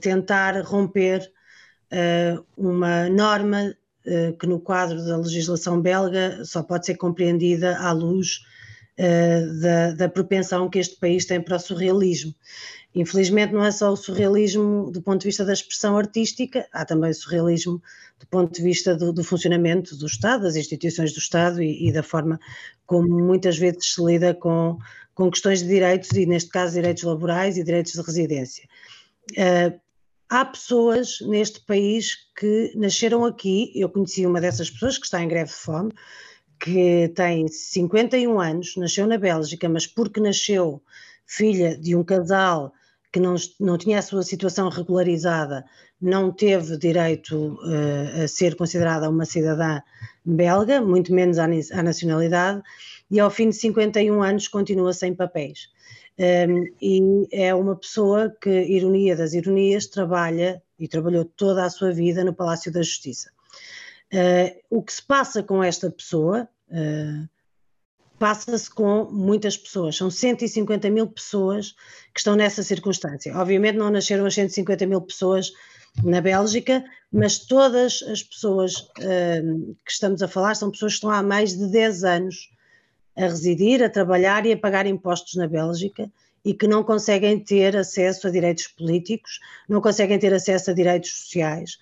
tentar 0.00 0.60
romper 0.62 1.30
uma 2.56 3.08
norma 3.08 3.72
que, 4.40 4.46
no 4.48 4.58
quadro 4.58 5.04
da 5.04 5.16
legislação 5.16 5.80
belga, 5.80 6.44
só 6.44 6.60
pode 6.60 6.86
ser 6.86 6.96
compreendida 6.96 7.78
à 7.78 7.92
luz 7.92 8.40
da, 9.60 9.92
da 9.92 10.08
propensão 10.08 10.68
que 10.68 10.78
este 10.78 10.96
país 10.96 11.24
tem 11.24 11.40
para 11.40 11.56
o 11.56 11.60
surrealismo. 11.60 12.34
Infelizmente, 12.94 13.52
não 13.52 13.64
é 13.64 13.70
só 13.70 13.92
o 13.92 13.96
surrealismo 13.96 14.90
do 14.90 15.00
ponto 15.00 15.20
de 15.20 15.28
vista 15.28 15.44
da 15.44 15.52
expressão 15.52 15.96
artística, 15.96 16.66
há 16.72 16.84
também 16.84 17.10
o 17.10 17.14
surrealismo 17.14 17.80
do 18.18 18.26
ponto 18.26 18.52
de 18.52 18.62
vista 18.62 18.96
do, 18.96 19.12
do 19.12 19.22
funcionamento 19.22 19.96
do 19.96 20.06
Estado, 20.06 20.42
das 20.42 20.56
instituições 20.56 21.12
do 21.12 21.18
Estado 21.18 21.62
e, 21.62 21.88
e, 21.88 21.92
da 21.92 22.02
forma 22.02 22.38
como 22.84 23.08
muitas 23.08 23.56
vezes 23.56 23.94
se 23.94 24.04
lida 24.04 24.34
com, 24.34 24.76
com 25.14 25.30
questões 25.30 25.62
de 25.62 25.68
direitos, 25.68 26.10
e 26.10 26.26
neste 26.26 26.50
caso 26.50 26.74
direitos 26.74 27.04
laborais 27.04 27.56
e 27.56 27.64
direitos 27.64 27.92
de 27.92 28.02
residência. 28.02 28.68
Uh, 29.32 29.80
há 30.28 30.44
pessoas 30.44 31.18
neste 31.20 31.60
país 31.60 32.16
que 32.36 32.72
nasceram 32.74 33.24
aqui, 33.24 33.70
eu 33.74 33.88
conheci 33.88 34.26
uma 34.26 34.40
dessas 34.40 34.68
pessoas 34.68 34.98
que 34.98 35.04
está 35.04 35.22
em 35.22 35.28
greve 35.28 35.50
de 35.50 35.56
fome, 35.56 35.92
que 36.60 37.08
tem 37.14 37.48
51 37.48 38.38
anos, 38.38 38.76
nasceu 38.76 39.06
na 39.06 39.16
Bélgica, 39.16 39.68
mas 39.68 39.86
porque 39.86 40.20
nasceu 40.20 40.82
filha 41.26 41.76
de 41.76 41.96
um 41.96 42.04
casal 42.04 42.72
que 43.12 43.18
não, 43.18 43.34
não 43.58 43.78
tinha 43.78 43.98
a 43.98 44.02
sua 44.02 44.22
situação 44.22 44.68
regularizada, 44.68 45.64
não 46.00 46.30
teve 46.30 46.76
direito 46.76 47.58
uh, 47.62 48.24
a 48.24 48.28
ser 48.28 48.54
considerada 48.54 49.08
uma 49.08 49.24
cidadã 49.24 49.80
belga, 50.24 50.80
muito 50.80 51.12
menos 51.12 51.38
à, 51.38 51.44
à, 51.44 51.82
nacionalidade, 51.82 52.62
e 53.10 53.18
ao 53.18 53.30
fim 53.30 53.48
de 53.48 53.56
51 53.56 54.22
anos 54.22 54.46
continua 54.46 54.92
sem 54.92 55.14
papéis. 55.14 55.68
Um, 56.18 56.66
e 56.80 57.26
é 57.32 57.54
uma 57.54 57.74
pessoa 57.74 58.30
que, 58.40 58.50
ironia 58.50 59.16
das 59.16 59.32
ironias, 59.32 59.86
trabalha 59.86 60.62
e 60.78 60.86
trabalhou 60.86 61.24
toda 61.24 61.64
a 61.64 61.70
sua 61.70 61.92
vida 61.92 62.22
no 62.22 62.34
Palácio 62.34 62.70
da 62.70 62.82
Justiça. 62.82 63.30
Uh, 64.12 64.60
o 64.68 64.82
que 64.82 64.92
se 64.92 65.02
passa 65.02 65.42
com 65.42 65.62
esta 65.62 65.88
pessoa 65.90 66.48
uh, 66.68 67.28
passa-se 68.20 68.68
com 68.68 69.04
muitas 69.04 69.56
pessoas, 69.56 69.96
são 69.96 70.10
150 70.10 70.90
mil 70.90 71.06
pessoas 71.06 71.72
que 72.12 72.20
estão 72.20 72.36
nessa 72.36 72.62
circunstância. 72.62 73.34
Obviamente 73.34 73.78
não 73.78 73.88
nasceram 73.90 74.26
as 74.26 74.34
150 74.34 74.84
mil 74.86 75.00
pessoas 75.00 75.52
na 76.04 76.20
Bélgica, 76.20 76.84
mas 77.10 77.38
todas 77.38 78.02
as 78.02 78.22
pessoas 78.22 78.76
uh, 78.76 79.74
que 79.84 79.90
estamos 79.90 80.22
a 80.22 80.28
falar 80.28 80.54
são 80.54 80.70
pessoas 80.70 80.92
que 80.92 80.96
estão 80.96 81.10
há 81.10 81.22
mais 81.22 81.56
de 81.56 81.66
10 81.68 82.04
anos 82.04 82.50
a 83.16 83.22
residir, 83.22 83.82
a 83.82 83.88
trabalhar 83.88 84.44
e 84.44 84.52
a 84.52 84.56
pagar 84.56 84.86
impostos 84.86 85.34
na 85.36 85.48
Bélgica 85.48 86.10
e 86.44 86.54
que 86.54 86.66
não 86.66 86.82
conseguem 86.82 87.38
ter 87.38 87.76
acesso 87.76 88.26
a 88.26 88.30
direitos 88.30 88.66
políticos, 88.68 89.40
não 89.68 89.80
conseguem 89.80 90.18
ter 90.18 90.32
acesso 90.32 90.70
a 90.70 90.74
direitos 90.74 91.10
sociais, 91.10 91.78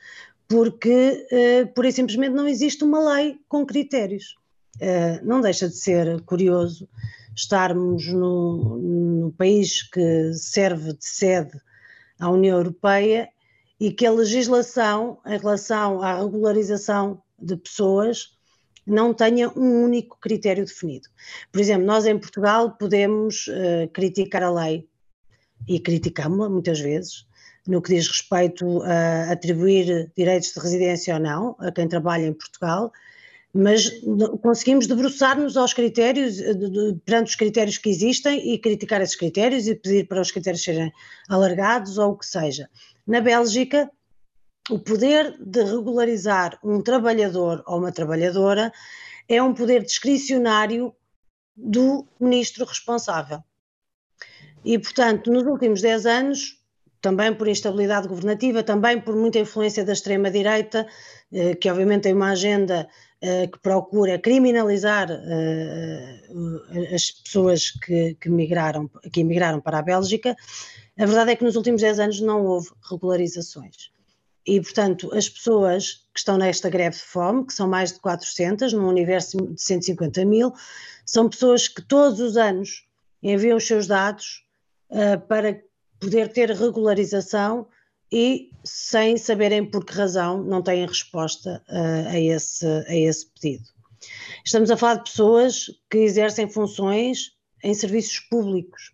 porque 0.49 1.27
uh, 1.31 1.73
pura 1.75 1.89
e 1.89 1.93
simplesmente 1.93 2.33
não 2.33 2.49
existe 2.49 2.83
uma 2.83 3.15
lei 3.15 3.39
com 3.49 3.67
critérios. 3.67 4.37
Uh, 4.77 5.25
não 5.25 5.41
deixa 5.41 5.69
de 5.69 5.77
ser 5.77 6.21
curioso 6.23 6.89
estarmos 7.37 8.07
no, 8.09 8.79
no 8.79 9.33
país 9.33 9.83
que 9.83 10.33
serve 10.33 10.95
de 10.95 11.05
sede 11.05 11.61
à 12.19 12.31
União 12.31 12.57
Europeia 12.57 13.29
e 13.79 13.93
que 13.93 14.07
a 14.07 14.11
legislação 14.11 15.19
em 15.25 15.39
relação 15.39 16.03
à 16.03 16.19
regularização 16.19 17.23
de 17.39 17.57
pessoas 17.57 18.37
não 18.85 19.13
tenha 19.13 19.51
um 19.51 19.85
único 19.85 20.19
critério 20.19 20.65
definido. 20.65 21.09
Por 21.53 21.61
exemplo, 21.61 21.87
nós 21.87 22.07
em 22.07 22.19
Portugal 22.19 22.73
podemos 22.73 23.47
uh, 23.49 23.89
criticar 23.93 24.43
a 24.43 24.51
lei 24.51 24.89
e 25.67 25.79
criticamos-la 25.79 26.49
muitas 26.49 26.81
vezes 26.81 27.28
no 27.69 27.83
que 27.83 27.95
diz 27.95 28.09
respeito 28.09 28.83
a 28.83 29.31
atribuir 29.31 30.11
direitos 30.17 30.53
de 30.55 30.59
residência 30.59 31.15
ou 31.15 31.21
não 31.21 31.55
a 31.59 31.71
quem 31.71 31.87
trabalha 31.87 32.27
em 32.27 32.33
Portugal, 32.33 32.91
mas 33.53 33.91
conseguimos 34.43 34.87
debruçar-nos 34.87 35.57
aos 35.57 35.75
critérios, 35.75 36.41
eh, 36.41 36.55
perante 37.05 37.29
os 37.29 37.35
critérios 37.35 37.77
que 37.77 37.91
existem 37.91 38.55
e 38.55 38.59
criticar 38.59 39.03
esses 39.03 39.17
critérios 39.17 39.67
e 39.67 39.75
pedir 39.75 40.09
para 40.09 40.21
os 40.21 40.31
critérios 40.31 40.65
serem 40.65 40.91
alargados 41.29 41.99
ou 41.99 42.13
o 42.13 42.17
que 42.17 42.27
seja. 42.27 42.71
Na 43.07 43.21
Bélgica, 43.21 43.91
o 44.71 44.79
poder 44.79 45.37
de 45.39 45.63
regularizar 45.63 46.59
um 46.65 46.81
trabalhador 46.81 47.63
ou 47.67 47.79
uma 47.79 47.93
trabalhadora 47.93 48.73
é 49.29 49.43
um 49.43 49.53
poder 49.53 49.83
discricionário 49.83 50.95
do 51.55 52.07
ministro 52.19 52.65
responsável. 52.65 53.43
E, 54.65 54.79
portanto, 54.79 55.31
nos 55.31 55.45
últimos 55.45 55.81
10 55.81 56.07
anos, 56.07 56.58
também 57.01 57.35
por 57.35 57.49
instabilidade 57.49 58.09
governativa, 58.09 58.63
também 58.63 59.01
por 59.01 59.15
muita 59.15 59.39
influência 59.39 59.85
da 59.85 59.93
extrema-direita, 59.93 60.87
eh, 61.33 61.55
que 61.55 61.71
obviamente 61.71 62.03
tem 62.03 62.15
uma 62.15 62.31
agenda 62.31 62.89
eh, 63.21 63.47
que 63.47 63.59
procura 63.59 64.19
criminalizar 64.19 65.09
eh, 65.11 66.21
as 66.95 67.11
pessoas 67.11 67.71
que, 67.71 68.15
que, 68.21 68.29
migraram, 68.29 68.89
que 69.13 69.21
emigraram 69.21 69.61
para 69.61 69.79
a 69.79 69.83
Bélgica, 69.83 70.37
a 70.99 71.07
verdade 71.07 71.33
é 71.33 71.37
que 71.37 71.45
nos 71.45 71.57
últimos 71.57 71.81
10 71.81 71.99
anos 72.01 72.21
não 72.21 72.45
houve 72.45 72.71
regularizações. 72.91 73.91
E, 74.45 74.61
portanto, 74.61 75.15
as 75.15 75.29
pessoas 75.29 76.07
que 76.13 76.19
estão 76.21 76.39
nesta 76.39 76.71
greve 76.71 76.97
de 76.97 77.03
fome, 77.03 77.47
que 77.47 77.53
são 77.53 77.69
mais 77.69 77.93
de 77.93 78.01
400, 78.01 78.73
num 78.73 78.89
universo 78.89 79.37
de 79.37 79.61
150 79.61 80.25
mil, 80.25 80.53
são 81.05 81.29
pessoas 81.29 81.69
que 81.69 81.83
todos 81.83 82.19
os 82.19 82.37
anos 82.37 82.87
enviam 83.23 83.59
os 83.59 83.67
seus 83.67 83.87
dados 83.87 84.45
uh, 84.91 85.21
para 85.27 85.61
poder 86.01 86.33
ter 86.33 86.51
regularização 86.51 87.67
e, 88.11 88.51
sem 88.65 89.17
saberem 89.17 89.65
por 89.65 89.85
que 89.85 89.95
razão, 89.95 90.43
não 90.43 90.63
têm 90.63 90.87
resposta 90.87 91.63
uh, 91.69 92.09
a, 92.09 92.19
esse, 92.19 92.67
a 92.67 92.97
esse 92.97 93.27
pedido. 93.27 93.65
Estamos 94.45 94.71
a 94.71 94.77
falar 94.77 94.97
de 94.97 95.11
pessoas 95.11 95.67
que 95.91 95.99
exercem 95.99 96.49
funções 96.49 97.33
em 97.63 97.75
serviços 97.75 98.21
públicos. 98.21 98.93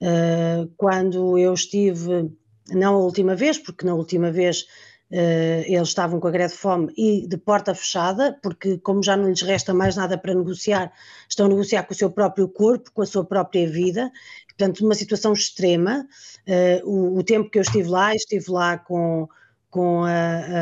Uh, 0.00 0.70
quando 0.76 1.38
eu 1.38 1.54
estive, 1.54 2.30
não 2.68 2.94
a 2.94 2.98
última 2.98 3.34
vez, 3.34 3.58
porque 3.58 3.86
na 3.86 3.94
última 3.94 4.30
vez 4.30 4.66
eles 5.10 5.88
estavam 5.88 6.20
com 6.20 6.28
a 6.28 6.30
greve 6.30 6.52
de 6.54 6.58
fome 6.58 6.92
e 6.96 7.26
de 7.26 7.36
porta 7.36 7.74
fechada, 7.74 8.38
porque 8.42 8.78
como 8.78 9.02
já 9.02 9.16
não 9.16 9.28
lhes 9.28 9.42
resta 9.42 9.74
mais 9.74 9.96
nada 9.96 10.16
para 10.16 10.34
negociar, 10.34 10.92
estão 11.28 11.46
a 11.46 11.48
negociar 11.48 11.82
com 11.82 11.92
o 11.92 11.96
seu 11.96 12.10
próprio 12.10 12.48
corpo, 12.48 12.92
com 12.92 13.02
a 13.02 13.06
sua 13.06 13.24
própria 13.24 13.68
vida, 13.68 14.10
portanto 14.46 14.84
uma 14.84 14.94
situação 14.94 15.32
extrema. 15.32 16.06
Uh, 16.46 16.88
o, 16.88 17.18
o, 17.18 17.22
tempo 17.24 17.50
que 17.50 17.58
eu 17.58 17.62
estive 17.62 17.88
lá, 17.88 18.14
estive 18.14 18.50
lá 18.50 18.78
com, 18.78 19.28
com 19.68 20.04
a, 20.04 20.60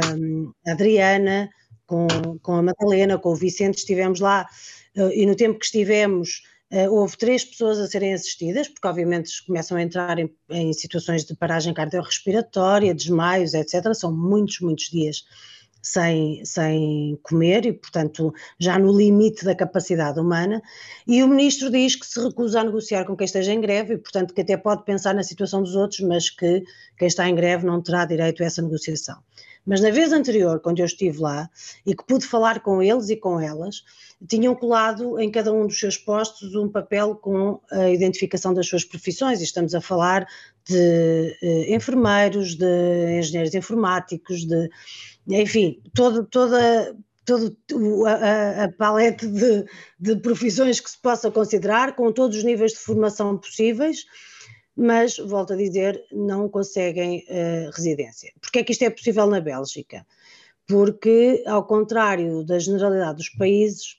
a, 0.66 0.72
Adriana, 0.72 1.50
com, 1.86 2.06
com 2.42 2.54
a 2.54 2.62
Madalena, 2.62 3.18
com 3.18 3.30
o 3.30 3.36
Vicente, 3.36 3.78
estivemos 3.78 4.20
lá 4.20 4.46
uh, 4.96 5.10
e 5.12 5.26
no 5.26 5.34
tempo 5.34 5.58
que 5.58 5.64
estivemos 5.66 6.42
houve 6.90 7.16
três 7.16 7.44
pessoas 7.44 7.78
a 7.78 7.86
serem 7.86 8.12
assistidas, 8.12 8.68
porque 8.68 8.86
obviamente 8.86 9.30
começam 9.46 9.76
a 9.76 9.82
entrar 9.82 10.18
em, 10.18 10.30
em 10.50 10.72
situações 10.72 11.24
de 11.24 11.34
paragem 11.34 11.72
cardiorrespiratória, 11.72 12.94
desmaios, 12.94 13.54
etc. 13.54 13.94
São 13.94 14.14
muitos, 14.14 14.60
muitos 14.60 14.90
dias 14.90 15.24
sem, 15.82 16.44
sem 16.44 17.18
comer 17.22 17.64
e, 17.64 17.72
portanto, 17.72 18.32
já 18.58 18.78
no 18.78 18.92
limite 18.92 19.44
da 19.44 19.54
capacidade 19.54 20.20
humana. 20.20 20.60
E 21.06 21.22
o 21.22 21.28
ministro 21.28 21.70
diz 21.70 21.96
que 21.96 22.06
se 22.06 22.20
recusa 22.20 22.60
a 22.60 22.64
negociar 22.64 23.04
com 23.04 23.16
quem 23.16 23.24
esteja 23.24 23.52
em 23.52 23.60
greve 23.60 23.94
e, 23.94 23.98
portanto, 23.98 24.34
que 24.34 24.40
até 24.40 24.56
pode 24.56 24.84
pensar 24.84 25.14
na 25.14 25.22
situação 25.22 25.62
dos 25.62 25.74
outros, 25.74 26.00
mas 26.00 26.28
que 26.28 26.62
quem 26.98 27.08
está 27.08 27.28
em 27.28 27.34
greve 27.34 27.66
não 27.66 27.82
terá 27.82 28.04
direito 28.04 28.42
a 28.42 28.46
essa 28.46 28.60
negociação. 28.60 29.18
Mas 29.68 29.82
na 29.82 29.90
vez 29.90 30.14
anterior, 30.14 30.60
quando 30.60 30.78
eu 30.78 30.86
estive 30.86 31.18
lá 31.18 31.50
e 31.84 31.94
que 31.94 32.02
pude 32.06 32.24
falar 32.24 32.60
com 32.60 32.82
eles 32.82 33.10
e 33.10 33.16
com 33.16 33.38
elas, 33.38 33.84
tinham 34.26 34.54
colado 34.54 35.20
em 35.20 35.30
cada 35.30 35.52
um 35.52 35.66
dos 35.66 35.78
seus 35.78 35.98
postos 35.98 36.54
um 36.54 36.70
papel 36.70 37.14
com 37.16 37.60
a 37.70 37.90
identificação 37.90 38.54
das 38.54 38.66
suas 38.66 38.82
profissões, 38.82 39.40
e 39.40 39.44
estamos 39.44 39.74
a 39.74 39.80
falar 39.82 40.26
de 40.66 41.36
eh, 41.42 41.74
enfermeiros, 41.74 42.54
de 42.54 43.18
engenheiros 43.18 43.54
informáticos, 43.54 44.46
de, 44.46 44.70
enfim, 45.28 45.82
todo, 45.94 46.24
toda, 46.24 46.96
todo 47.26 47.54
a, 48.06 48.64
a 48.64 48.72
palete 48.72 49.26
de, 49.26 49.66
de, 50.00 50.16
profissões 50.16 50.80
que 50.80 50.90
se 50.90 50.98
possa 50.98 51.30
considerar, 51.30 51.94
com 51.94 52.10
todos 52.10 52.38
os 52.38 52.44
níveis 52.44 52.72
de 52.72 52.78
formação 52.78 53.36
possíveis, 53.36 54.06
mas, 54.74 55.18
volto 55.18 55.52
a 55.52 55.56
dizer, 55.56 56.02
não 56.10 56.48
conseguem 56.48 57.26
uh, 57.28 57.70
residência. 57.74 58.32
Porque 58.48 58.60
é 58.60 58.64
que 58.64 58.72
isto 58.72 58.82
é 58.82 58.88
possível 58.88 59.26
na 59.26 59.40
Bélgica? 59.40 60.06
Porque, 60.66 61.44
ao 61.46 61.66
contrário 61.66 62.42
da 62.42 62.58
generalidade 62.58 63.18
dos 63.18 63.28
países, 63.28 63.98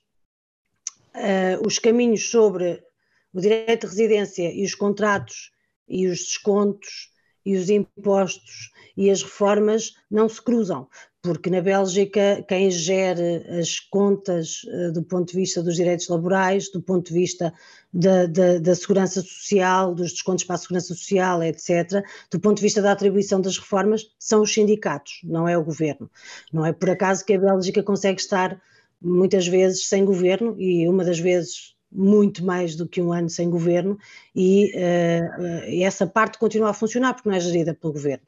uh, 1.13 1.68
os 1.68 1.77
caminhos 1.77 2.32
sobre 2.32 2.84
o 3.32 3.39
direito 3.39 3.82
de 3.82 3.94
residência 3.94 4.51
e 4.51 4.65
os 4.65 4.74
contratos 4.74 5.51
e 5.88 6.08
os 6.08 6.18
descontos 6.18 7.12
e 7.46 7.56
os 7.56 7.70
impostos 7.70 8.72
e 8.98 9.12
as 9.12 9.22
reformas 9.22 9.94
não 10.10 10.27
se 10.27 10.41
cruzam, 10.41 10.89
porque 11.22 11.50
na 11.50 11.62
Bélgica 11.62 12.44
quem 12.48 12.72
gere 12.72 13.46
as 13.60 13.80
contas 13.80 14.62
uh, 14.64 14.92
do 14.94 15.04
ponto 15.04 15.32
de 15.32 15.36
vista 15.38 15.62
dos 15.62 15.76
direitos 15.76 16.08
laborais, 16.08 16.72
do 16.72 16.82
ponto 16.82 17.08
de 17.08 17.14
vista 17.14 17.54
da, 17.92 18.26
da, 18.26 18.60
da, 18.60 18.76
segurança 18.76 19.22
social, 19.22 19.94
dos 19.94 20.12
descontos 20.12 20.46
para 20.46 20.56
a 20.56 20.60
segurança 20.60 20.88
social, 20.88 21.44
etc., 21.44 22.04
do 22.32 22.40
ponto 22.40 22.58
de 22.58 22.64
vista 22.64 22.82
da 22.82 22.92
atribuição 22.92 23.42
das 23.42 23.58
reformas, 23.58 24.14
são 24.18 24.42
os 24.42 24.54
sindicatos, 24.54 25.20
não 25.24 25.48
é 25.48 25.58
o 25.58 25.64
governo. 25.64 26.10
Não 26.54 26.66
é 26.66 26.72
por 26.72 26.90
acaso 26.90 27.26
que 27.26 27.34
a 27.34 27.40
Bélgica 27.40 27.84
consegue 27.84 28.22
estar 28.22 28.62
muitas 29.02 29.48
vezes 29.48 29.88
sem 29.88 30.06
governo 30.06 30.56
e 30.60 30.88
uma 30.88 31.04
das 31.04 31.20
vezes 31.20 31.76
muito 31.92 32.46
mais 32.46 32.76
do 32.76 32.88
que 32.88 33.02
um 33.02 33.12
ano 33.12 33.30
sem 33.30 33.50
governo 33.50 33.98
e 34.36 34.72
uh, 34.76 35.84
essa 35.84 36.06
parte 36.06 36.38
continua 36.38 36.70
a 36.70 36.74
funcionar 36.74 37.14
porque 37.14 37.28
não 37.28 37.36
é 37.36 37.40
gerida 37.40 37.74
pelo 37.74 37.94
governo. 37.94 38.24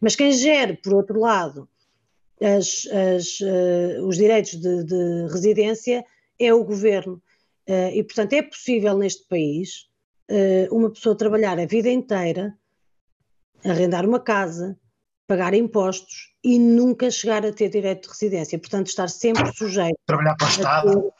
Mas 0.00 0.14
quem 0.14 0.32
gere, 0.32 0.74
por 0.74 0.94
outro 0.94 1.18
lado, 1.18 1.68
as, 2.40 2.86
as, 2.86 3.40
uh, 3.40 4.06
os 4.06 4.16
direitos 4.16 4.54
de, 4.56 4.84
de, 4.84 5.26
residência 5.30 6.04
é 6.38 6.52
o 6.54 6.64
governo. 6.64 7.22
Uh, 7.68 7.90
e, 7.94 8.02
portanto, 8.02 8.32
é 8.32 8.42
possível 8.42 8.96
neste 8.96 9.26
país 9.26 9.88
uma 10.70 10.88
pessoa 10.88 11.16
trabalhar 11.16 11.58
a 11.58 11.66
vida 11.66 11.90
inteira, 11.90 12.56
arrendar 13.64 14.06
uma 14.06 14.20
casa, 14.20 14.78
pagar 15.26 15.54
impostos 15.54 16.32
e 16.42 16.56
nunca 16.56 17.10
chegar 17.10 17.44
a 17.44 17.52
ter 17.52 17.68
direito 17.68 18.02
de 18.02 18.08
residência. 18.10 18.56
Portanto, 18.56 18.86
estar 18.86 19.08
sempre 19.08 19.52
sujeito. 19.52 19.98
Trabalhar 20.06 20.36
para 20.36 20.46
o 20.46 20.50
Estado. 20.50 21.12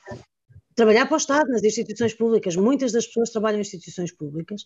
Trabalhar 0.76 1.06
para 1.06 1.14
o 1.14 1.18
Estado, 1.18 1.50
nas 1.50 1.64
instituições 1.64 2.14
públicas. 2.14 2.54
Muitas 2.54 2.92
das 2.92 3.06
pessoas 3.06 3.30
trabalham 3.30 3.58
em 3.58 3.62
instituições 3.62 4.12
públicas 4.12 4.64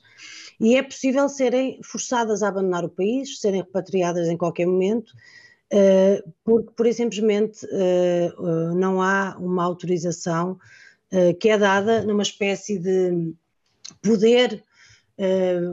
e 0.60 0.76
é 0.76 0.82
possível 0.82 1.26
serem 1.28 1.80
forçadas 1.82 2.42
a 2.42 2.48
abandonar 2.48 2.84
o 2.84 2.90
país, 2.90 3.40
serem 3.40 3.62
repatriadas 3.62 4.28
em 4.28 4.36
qualquer 4.36 4.66
momento, 4.66 5.08
uh, 5.10 5.43
porque, 6.44 6.70
por 6.76 6.92
simplesmente, 6.92 7.66
uh, 7.66 8.42
uh, 8.42 8.74
não 8.74 9.02
há 9.02 9.36
uma 9.38 9.64
autorização 9.64 10.58
que 11.38 11.48
é 11.48 11.56
dada 11.56 12.02
numa 12.02 12.24
espécie 12.24 12.76
de 12.76 13.32
poder 14.02 14.64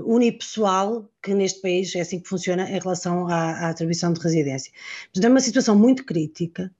unipessoal 0.05 1.09
que 1.19 1.33
neste 1.33 1.61
país 1.61 1.95
é 1.95 2.01
assim 2.01 2.19
que 2.19 2.29
funciona 2.29 2.69
em 2.69 2.79
relação 2.79 3.27
à, 3.27 3.53
à 3.53 3.69
atribuição 3.69 4.13
de 4.13 4.21
residência. 4.21 4.71
Portanto, 5.05 5.25
é 5.25 5.29
uma 5.29 5.39
situação 5.39 5.75
muito 5.75 6.05
crítica. 6.05 6.71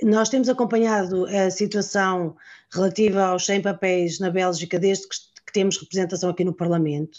Nós 0.00 0.28
temos 0.28 0.48
acompanhado 0.48 1.26
a 1.26 1.50
situação 1.50 2.36
relativa 2.72 3.24
aos 3.24 3.46
sem 3.46 3.60
papéis 3.60 4.20
na 4.20 4.30
Bélgica 4.30 4.78
desde 4.78 5.08
que, 5.08 5.16
que 5.50 5.52
temos 5.52 5.76
representação 5.76 6.30
aqui 6.30 6.44
no 6.44 6.54
Parlamento. 6.54 7.18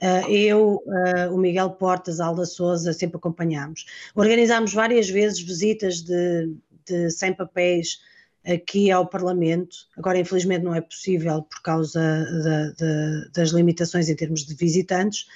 Uh, 0.00 0.30
eu, 0.30 0.82
uh, 0.86 1.34
o 1.34 1.38
Miguel 1.38 1.70
Portas, 1.70 2.20
a 2.20 2.26
Alda 2.26 2.44
Souza, 2.44 2.92
sempre 2.92 3.16
acompanhamos. 3.16 3.86
Organizámos 4.14 4.74
várias 4.74 5.08
vezes 5.08 5.40
visitas 5.40 6.02
de, 6.02 6.54
de 6.86 7.10
sem 7.10 7.32
papéis 7.32 8.00
aqui 8.44 8.90
ao 8.90 9.06
Parlamento. 9.06 9.76
Agora, 9.96 10.18
infelizmente, 10.18 10.62
não 10.64 10.74
é 10.74 10.80
possível 10.80 11.42
por 11.42 11.62
causa 11.62 12.00
da, 12.00 12.70
da, 12.72 13.28
das 13.34 13.50
limitações 13.50 14.08
em 14.08 14.14
termos 14.14 14.44
de 14.44 14.54
visitantes, 14.54 15.26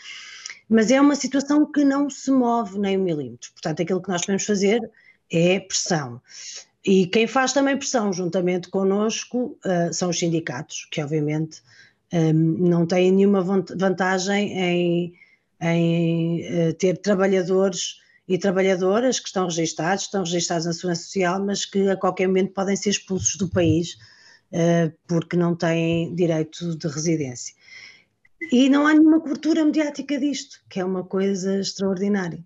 mas 0.69 0.91
é 0.91 1.01
uma 1.01 1.17
situação 1.17 1.71
que 1.71 1.85
não 1.85 2.09
se 2.09 2.31
move 2.31 2.79
nem 2.79 2.99
um 2.99 3.03
milímetro. 3.03 3.53
Portanto, 3.53 3.83
aquilo 3.83 4.03
que 4.03 4.09
nós 4.09 4.23
podemos 4.23 4.45
fazer 4.45 4.81
é 5.31 5.61
pressão. 5.61 6.21
E 6.85 7.07
quem 7.07 7.27
faz 7.27 7.53
também 7.53 7.77
pressão 7.79 8.13
juntamente 8.13 8.69
connosco 8.69 9.59
uh, 9.65 9.93
são 9.93 10.11
os 10.11 10.19
sindicatos, 10.19 10.87
que 10.91 11.03
obviamente 11.03 11.63
um, 12.15 12.33
não 12.33 12.87
têm 12.87 13.11
nenhuma 13.11 13.43
vantagem 13.43 14.53
em, 14.57 15.15
em 15.61 16.69
uh, 16.69 16.75
ter 16.75 16.99
trabalhadores 16.99 17.97
e 18.29 18.39
trabalhadoras 18.39 19.19
que 19.19 19.27
estão 19.27 19.47
registados, 19.47 20.05
estão 20.05 20.23
registados 20.23 20.65
na 20.65 20.73
Segurança 20.73 21.03
Social, 21.03 21.45
mas 21.45 21.67
que 21.67 21.89
a 21.91 21.97
qualquer 21.97 22.29
momento 22.29 22.53
podem 22.53 22.77
ser 22.77 22.91
expulsos 22.91 23.37
do 23.37 23.49
país 23.49 23.97
uh, 24.53 24.93
porque 25.09 25.37
não 25.37 25.57
têm 25.57 26.15
direito 26.15 26.77
de 26.77 26.87
residência. 26.87 27.55
E 28.53 28.69
não 28.69 28.87
há 28.87 28.93
nenhuma 28.95 29.21
cobertura 29.21 29.65
mediática 29.65 30.19
disto, 30.19 30.61
que 30.69 30.79
é 30.79 30.85
uma 30.85 31.03
coisa 31.03 31.59
extraordinária. 31.59 32.45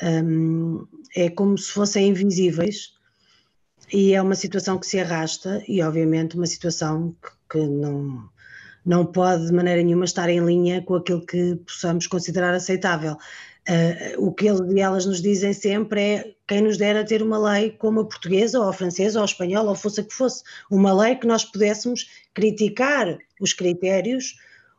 Um, 0.00 0.86
é 1.16 1.28
como 1.28 1.58
se 1.58 1.72
fossem 1.72 2.08
invisíveis 2.08 2.92
e 3.92 4.14
é 4.14 4.22
uma 4.22 4.36
situação 4.36 4.78
que 4.78 4.86
se 4.86 5.00
arrasta 5.00 5.62
e 5.66 5.82
obviamente 5.82 6.36
uma 6.36 6.46
situação 6.46 7.16
que, 7.20 7.58
que 7.58 7.66
não, 7.66 8.28
não 8.88 9.04
pode 9.04 9.46
de 9.46 9.52
maneira 9.52 9.82
nenhuma 9.82 10.06
estar 10.06 10.30
em 10.30 10.40
linha 10.40 10.80
com 10.80 10.94
aquilo 10.94 11.24
que 11.26 11.56
possamos 11.56 12.06
considerar 12.06 12.54
aceitável. 12.54 13.18
Uh, 13.68 14.26
o 14.26 14.32
que 14.32 14.48
eles 14.48 14.62
e 14.72 14.80
elas 14.80 15.04
nos 15.04 15.20
dizem 15.20 15.52
sempre 15.52 16.00
é 16.00 16.34
quem 16.46 16.62
nos 16.62 16.78
dera 16.78 17.04
ter 17.04 17.22
uma 17.22 17.38
lei 17.38 17.70
como 17.72 18.00
a 18.00 18.06
portuguesa, 18.06 18.58
ou 18.58 18.66
a 18.66 18.72
francesa, 18.72 19.18
ou 19.18 19.24
a 19.24 19.26
espanhola, 19.26 19.68
ou 19.68 19.74
fosse 19.74 20.00
a 20.00 20.04
que 20.04 20.14
fosse, 20.14 20.42
uma 20.70 20.90
lei 20.90 21.16
que 21.16 21.26
nós 21.26 21.44
pudéssemos 21.44 22.08
criticar 22.32 23.18
os 23.38 23.52
critérios 23.52 24.36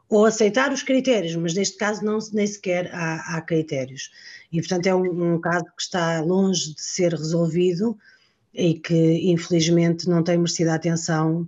ou 0.10 0.26
aceitar 0.26 0.74
os 0.74 0.82
critérios, 0.82 1.36
mas 1.36 1.54
neste 1.54 1.78
caso 1.78 2.04
não, 2.04 2.18
nem 2.34 2.48
sequer 2.48 2.90
há, 2.92 3.38
há 3.38 3.42
critérios. 3.42 4.10
E, 4.52 4.60
portanto, 4.60 4.88
é 4.88 4.96
um, 4.96 5.36
um, 5.36 5.40
caso 5.40 5.66
que 5.66 5.84
está 5.84 6.20
longe 6.22 6.74
de 6.74 6.82
ser 6.82 7.12
resolvido 7.12 7.96
e 8.52 8.74
que, 8.74 9.30
infelizmente, 9.30 10.10
não 10.10 10.24
tem 10.24 10.36
merecido 10.36 10.72
a 10.72 10.74
atenção 10.74 11.48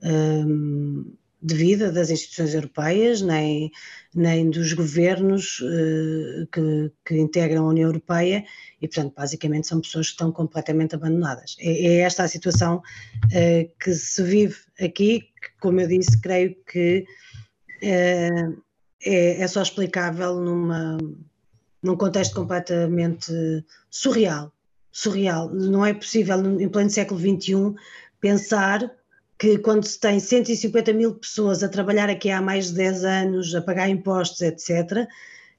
um, 0.00 1.16
devida 1.40 1.92
das 1.92 2.10
instituições 2.10 2.54
europeias, 2.54 3.20
nem, 3.20 3.70
nem 4.14 4.48
dos 4.50 4.72
governos 4.72 5.60
uh, 5.60 6.46
que, 6.50 6.92
que, 7.04 7.18
integram 7.18 7.66
a 7.66 7.68
União 7.68 7.88
Europeia 7.88 8.44
e, 8.80 8.88
portanto, 8.88 9.14
basicamente 9.14 9.66
são 9.66 9.80
pessoas 9.80 10.06
que 10.06 10.12
estão 10.12 10.32
completamente 10.32 10.94
abandonadas. 10.94 11.56
É, 11.60 11.70
é 11.70 11.96
esta 12.00 12.24
a 12.24 12.28
situação 12.28 12.78
uh, 12.78 13.70
que 13.78 13.92
se 13.92 14.22
vive 14.22 14.56
aqui, 14.80 15.20
que, 15.20 15.60
como 15.60 15.80
eu 15.80 15.88
disse, 15.88 16.20
creio 16.20 16.56
que 16.70 17.04
uh, 17.82 18.62
é, 19.04 19.42
é, 19.42 19.46
só 19.46 19.62
explicável 19.62 20.40
numa, 20.40 20.96
num 21.82 21.96
contexto 21.96 22.34
completamente 22.34 23.32
surreal. 23.90 24.52
Surreal. 24.90 25.50
Não 25.50 25.84
é 25.84 25.92
possível, 25.92 26.38
em 26.60 26.68
pleno 26.68 26.90
século 26.90 27.20
XXI, 27.20 27.74
pensar 28.20 28.90
que 29.38 29.58
quando 29.58 29.84
se 29.84 29.98
tem 29.98 30.18
150 30.18 30.92
mil 30.92 31.14
pessoas 31.14 31.62
a 31.62 31.68
trabalhar 31.68 32.08
aqui 32.08 32.30
há 32.30 32.40
mais 32.40 32.68
de 32.68 32.74
10 32.74 33.04
anos, 33.04 33.54
a 33.54 33.60
pagar 33.60 33.88
impostos, 33.88 34.40
etc., 34.40 35.06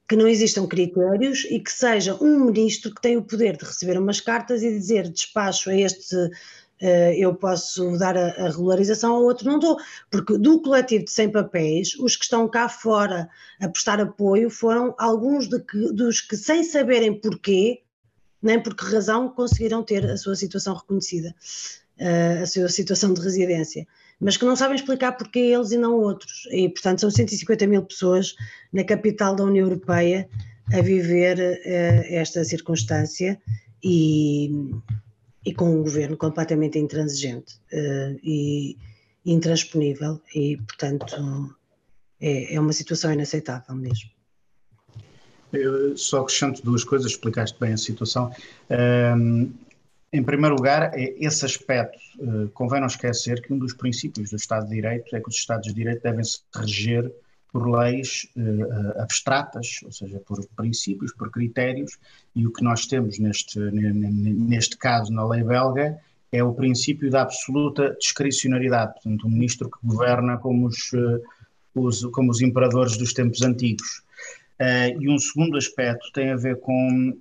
que 0.07 0.15
não 0.15 0.27
existam 0.27 0.65
critérios 0.65 1.45
e 1.49 1.59
que 1.59 1.71
seja 1.71 2.15
um 2.21 2.45
ministro 2.45 2.93
que 2.93 3.01
tem 3.01 3.17
o 3.17 3.23
poder 3.23 3.57
de 3.57 3.65
receber 3.65 3.97
umas 3.99 4.21
cartas 4.21 4.63
e 4.63 4.69
dizer 4.69 5.09
despacho 5.09 5.69
a 5.69 5.75
este 5.75 6.15
uh, 6.15 7.13
eu 7.17 7.35
posso 7.35 7.97
dar 7.97 8.17
a, 8.17 8.29
a, 8.29 8.49
regularização, 8.49 9.15
ao 9.15 9.23
outro 9.23 9.45
não 9.45 9.59
dou, 9.59 9.77
porque 10.09 10.37
do 10.37 10.61
coletivo 10.61 11.03
de 11.03 11.11
100 11.11 11.31
papéis, 11.31 11.95
os 11.99 12.15
que 12.15 12.23
estão 12.23 12.47
cá 12.47 12.69
fora 12.69 13.29
a 13.59 13.67
prestar 13.67 13.99
apoio 13.99 14.49
foram 14.49 14.95
alguns 14.97 15.47
que, 15.47 15.91
dos 15.91 16.21
que 16.21 16.37
sem 16.37 16.63
saberem 16.63 17.19
porquê, 17.19 17.81
nem 18.41 18.61
por 18.61 18.75
que 18.75 18.85
razão, 18.85 19.29
conseguiram 19.29 19.83
ter 19.83 20.09
a 20.09 20.15
sua 20.15 20.35
situação 20.35 20.73
reconhecida 20.73 21.35
a 21.99 22.45
sua 22.45 22.69
situação 22.69 23.13
de 23.13 23.21
residência, 23.21 23.87
mas 24.19 24.37
que 24.37 24.45
não 24.45 24.55
sabem 24.55 24.75
explicar 24.75 25.13
porque 25.13 25.39
eles 25.39 25.71
e 25.71 25.77
não 25.77 25.99
outros. 25.99 26.47
E, 26.51 26.69
portanto, 26.69 27.01
são 27.01 27.09
150 27.11 27.67
mil 27.67 27.83
pessoas 27.83 28.35
na 28.71 28.83
capital 28.83 29.35
da 29.35 29.43
União 29.43 29.65
Europeia 29.65 30.29
a 30.73 30.81
viver 30.81 31.37
uh, 31.37 32.13
esta 32.13 32.43
circunstância 32.43 33.39
e, 33.83 34.51
e, 35.45 35.53
com 35.53 35.69
um 35.69 35.83
governo 35.83 36.17
completamente 36.17 36.77
intransigente 36.77 37.55
uh, 37.71 38.19
e 38.23 38.77
intransponível, 39.25 40.21
e, 40.33 40.57
portanto, 40.57 41.55
é, 42.19 42.55
é 42.55 42.59
uma 42.59 42.73
situação 42.73 43.11
inaceitável 43.11 43.75
mesmo. 43.75 44.09
Eu 45.53 45.97
só 45.97 46.21
acrescento 46.21 46.61
duas 46.63 46.83
coisas, 46.83 47.11
explicaste 47.11 47.57
bem 47.59 47.73
a 47.73 47.77
situação. 47.77 48.31
Um, 48.69 49.51
em 50.11 50.23
primeiro 50.23 50.55
lugar, 50.55 50.91
é 50.93 51.15
esse 51.19 51.45
aspecto, 51.45 51.99
uh, 52.19 52.49
convém 52.49 52.79
não 52.79 52.87
esquecer 52.87 53.41
que 53.41 53.53
um 53.53 53.57
dos 53.57 53.73
princípios 53.73 54.29
do 54.29 54.37
Estado 54.37 54.67
de 54.67 54.75
Direito 54.75 55.15
é 55.15 55.19
que 55.19 55.27
os 55.27 55.35
Estados 55.35 55.67
de 55.67 55.73
Direito 55.73 56.01
devem 56.01 56.23
se 56.23 56.39
reger 56.55 57.11
por 57.51 57.69
leis 57.69 58.27
uh, 58.37 59.01
abstratas, 59.01 59.79
ou 59.83 59.91
seja, 59.91 60.19
por 60.19 60.45
princípios, 60.55 61.13
por 61.13 61.29
critérios, 61.29 61.97
e 62.35 62.47
o 62.47 62.51
que 62.51 62.63
nós 62.63 62.85
temos 62.85 63.19
neste, 63.19 63.59
neste 63.59 64.77
caso 64.77 65.11
na 65.11 65.27
lei 65.27 65.43
belga 65.43 65.99
é 66.31 66.43
o 66.43 66.53
princípio 66.53 67.09
da 67.09 67.21
absoluta 67.21 67.95
discricionariedade, 67.99 68.93
portanto, 68.93 69.27
um 69.27 69.31
ministro 69.31 69.69
que 69.69 69.77
governa 69.83 70.37
como 70.37 70.67
os, 70.67 70.91
os 71.73 72.05
como 72.07 72.31
os 72.31 72.41
imperadores 72.41 72.97
dos 72.97 73.13
tempos 73.13 73.41
antigos. 73.41 74.03
Uh, 74.59 75.01
e 75.01 75.09
um 75.09 75.17
segundo 75.19 75.57
aspecto 75.57 76.11
tem 76.13 76.31
a 76.31 76.35
ver 76.35 76.59
com 76.59 77.17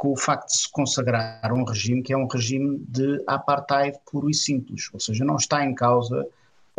com 0.00 0.12
o 0.12 0.16
facto 0.16 0.46
de 0.46 0.56
se 0.56 0.72
consagrar 0.72 1.52
um 1.52 1.62
regime 1.62 2.02
que 2.02 2.10
é 2.10 2.16
um 2.16 2.26
regime 2.26 2.82
de 2.88 3.22
apartheid 3.26 3.98
puro 4.10 4.30
e 4.30 4.34
simples, 4.34 4.88
ou 4.94 4.98
seja, 4.98 5.22
não 5.26 5.36
está 5.36 5.62
em 5.62 5.74
causa 5.74 6.26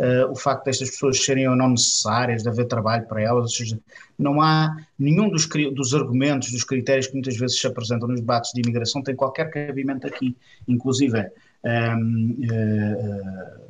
uh, 0.00 0.28
o 0.28 0.34
facto 0.34 0.64
destas 0.64 0.90
pessoas 0.90 1.24
serem 1.24 1.48
ou 1.48 1.54
não 1.54 1.68
necessárias, 1.68 2.42
de 2.42 2.48
haver 2.48 2.66
trabalho 2.66 3.06
para 3.06 3.22
elas, 3.22 3.44
ou 3.44 3.48
seja, 3.48 3.78
não 4.18 4.42
há 4.42 4.76
nenhum 4.98 5.30
dos, 5.30 5.46
dos 5.72 5.94
argumentos, 5.94 6.50
dos 6.50 6.64
critérios 6.64 7.06
que 7.06 7.12
muitas 7.12 7.36
vezes 7.36 7.60
se 7.60 7.64
apresentam 7.64 8.08
nos 8.08 8.18
debates 8.18 8.50
de 8.52 8.60
imigração 8.60 9.00
tem 9.04 9.14
qualquer 9.14 9.48
cabimento 9.50 10.04
aqui, 10.04 10.36
inclusive 10.66 11.30
um, 11.64 12.36
uh, 12.50 13.64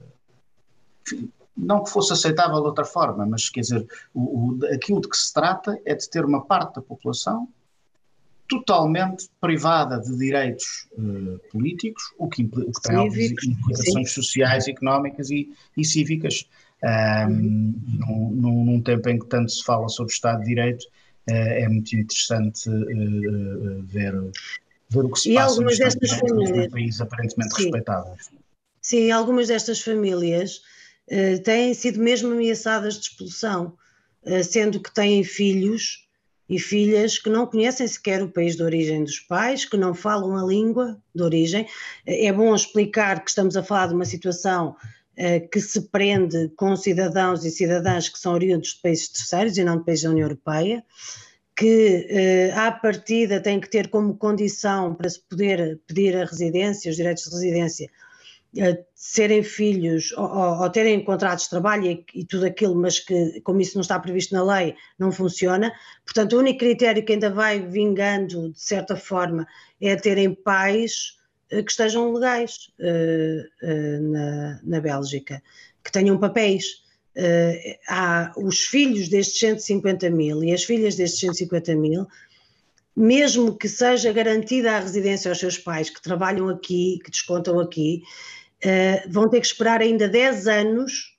uh, 1.12 1.28
não 1.54 1.84
que 1.84 1.90
fosse 1.90 2.14
aceitável 2.14 2.58
de 2.58 2.68
outra 2.68 2.86
forma, 2.86 3.26
mas 3.26 3.50
quer 3.50 3.60
dizer, 3.60 3.86
o, 4.14 4.62
o, 4.62 4.66
aquilo 4.72 5.02
de 5.02 5.10
que 5.10 5.16
se 5.16 5.30
trata 5.30 5.78
é 5.84 5.94
de 5.94 6.08
ter 6.08 6.24
uma 6.24 6.42
parte 6.42 6.76
da 6.76 6.80
população 6.80 7.46
totalmente 8.48 9.28
privada 9.40 9.98
de 10.00 10.16
direitos 10.16 10.86
uh, 10.92 11.38
políticos, 11.50 12.02
o 12.18 12.28
que, 12.28 12.42
o 12.42 12.72
que 12.72 12.82
tem 12.82 13.10
Cívicos, 13.10 13.44
implicações 13.44 14.08
sim. 14.08 14.22
sociais, 14.22 14.68
económicas 14.68 15.30
e, 15.30 15.50
e 15.76 15.84
cívicas. 15.84 16.46
Um, 16.84 17.74
num, 18.00 18.64
num, 18.64 18.80
tempo 18.80 19.08
em 19.08 19.16
que 19.16 19.26
tanto 19.26 19.52
se 19.52 19.62
fala 19.62 19.88
sobre 19.88 20.12
Estado 20.12 20.40
de 20.40 20.46
Direito, 20.46 20.82
uh, 20.82 21.32
é 21.32 21.68
muito 21.68 21.94
interessante 21.94 22.68
uh, 22.68 23.82
ver, 23.84 24.12
ver 24.90 25.04
o 25.04 25.10
que 25.10 25.20
se 25.20 25.30
e 25.30 25.34
passa 25.34 25.50
algumas 25.50 25.78
destas 25.78 26.10
famílias, 26.10 26.56
num 26.56 26.70
país 26.70 27.00
aparentemente 27.00 27.54
sim. 27.54 27.62
respeitado. 27.62 28.10
Sim, 28.80 29.10
algumas 29.12 29.46
destas 29.46 29.80
famílias 29.80 30.60
têm 31.44 31.72
sido 31.72 32.00
mesmo 32.00 32.32
ameaçadas 32.32 32.94
de 32.94 33.02
expulsão, 33.02 33.76
sendo 34.42 34.80
que 34.80 34.92
têm 34.92 35.22
filhos 35.22 36.08
e 36.48 36.58
filhas 36.58 37.18
que 37.18 37.30
não 37.30 37.46
conhecem 37.46 37.86
sequer 37.86 38.22
o 38.22 38.28
país 38.28 38.56
de 38.56 38.62
origem 38.62 39.04
dos 39.04 39.20
pais, 39.20 39.64
que 39.64 39.76
não 39.76 39.94
falam 39.94 40.36
a 40.36 40.44
língua 40.44 41.00
de 41.14 41.22
origem. 41.22 41.66
É 42.06 42.32
bom 42.32 42.54
explicar 42.54 43.24
que 43.24 43.30
estamos 43.30 43.56
a 43.56 43.62
falar 43.62 43.88
de 43.88 43.94
uma 43.94 44.04
situação 44.04 44.76
uh, 45.16 45.48
que 45.50 45.60
se 45.60 45.80
prende 45.88 46.50
com 46.56 46.76
cidadãos 46.76 47.44
e 47.44 47.50
cidadãs 47.50 48.08
que 48.08 48.18
são 48.18 48.34
oriundos 48.34 48.74
de 48.74 48.82
países 48.82 49.08
terceiros 49.08 49.56
e 49.56 49.64
não 49.64 49.78
de 49.78 49.84
países 49.84 50.04
da 50.04 50.10
União 50.10 50.26
Europeia, 50.26 50.84
que 51.56 52.08
uh, 52.10 52.58
à 52.58 52.72
partida 52.72 53.40
têm 53.40 53.60
que 53.60 53.70
ter 53.70 53.88
como 53.88 54.16
condição 54.16 54.94
para 54.94 55.08
se 55.08 55.20
poder 55.20 55.80
pedir 55.86 56.16
a 56.16 56.24
residência, 56.24 56.90
os 56.90 56.96
direitos 56.96 57.24
de 57.24 57.30
residência, 57.30 57.90
serem 58.94 59.42
filhos 59.42 60.12
ou, 60.12 60.24
ou, 60.24 60.62
ou, 60.62 60.70
terem 60.70 61.02
contratos 61.02 61.44
de 61.44 61.50
trabalho 61.50 61.86
e, 61.86 62.04
e, 62.14 62.24
tudo 62.24 62.44
aquilo, 62.44 62.74
mas 62.74 62.98
que, 62.98 63.40
como 63.40 63.60
isso 63.60 63.74
não 63.74 63.80
está 63.80 63.98
previsto 63.98 64.34
na 64.34 64.44
lei, 64.44 64.74
não 64.98 65.10
funciona. 65.10 65.72
Portanto, 66.04 66.34
o 66.34 66.38
único 66.38 66.58
critério 66.58 67.04
que 67.04 67.12
ainda 67.12 67.30
vai 67.30 67.60
vingando, 67.60 68.52
de 68.52 68.60
certa 68.60 68.94
forma, 68.94 69.46
é 69.80 69.96
terem 69.96 70.34
pais 70.34 71.18
uh, 71.50 71.64
que 71.64 71.70
estejam 71.70 72.12
legais 72.12 72.70
uh, 72.78 73.66
uh, 73.66 74.02
na, 74.12 74.60
na 74.62 74.80
Bélgica, 74.80 75.42
que 75.82 75.90
tenham 75.90 76.18
papéis. 76.18 76.82
há 77.88 78.32
os 78.36 78.60
filhos 78.60 79.08
destes 79.08 79.38
150 79.38 80.08
mil 80.10 80.42
e 80.42 80.52
as 80.52 80.64
filhas 80.64 80.96
destes 80.96 81.20
150 81.20 81.74
mil 81.74 82.06
mesmo 82.94 83.56
que 83.56 83.68
seja 83.68 84.12
garantida 84.12 84.72
a 84.72 84.80
residência 84.80 85.30
aos 85.30 85.38
seus 85.38 85.58
pais 85.58 85.88
que 85.88 86.02
trabalham 86.02 86.48
aqui, 86.48 87.00
que 87.02 87.10
descontam 87.10 87.58
aqui, 87.58 88.02
uh, 88.64 89.10
vão 89.10 89.28
ter 89.28 89.40
que 89.40 89.46
esperar 89.46 89.80
ainda 89.80 90.08
10 90.08 90.46
anos 90.46 91.12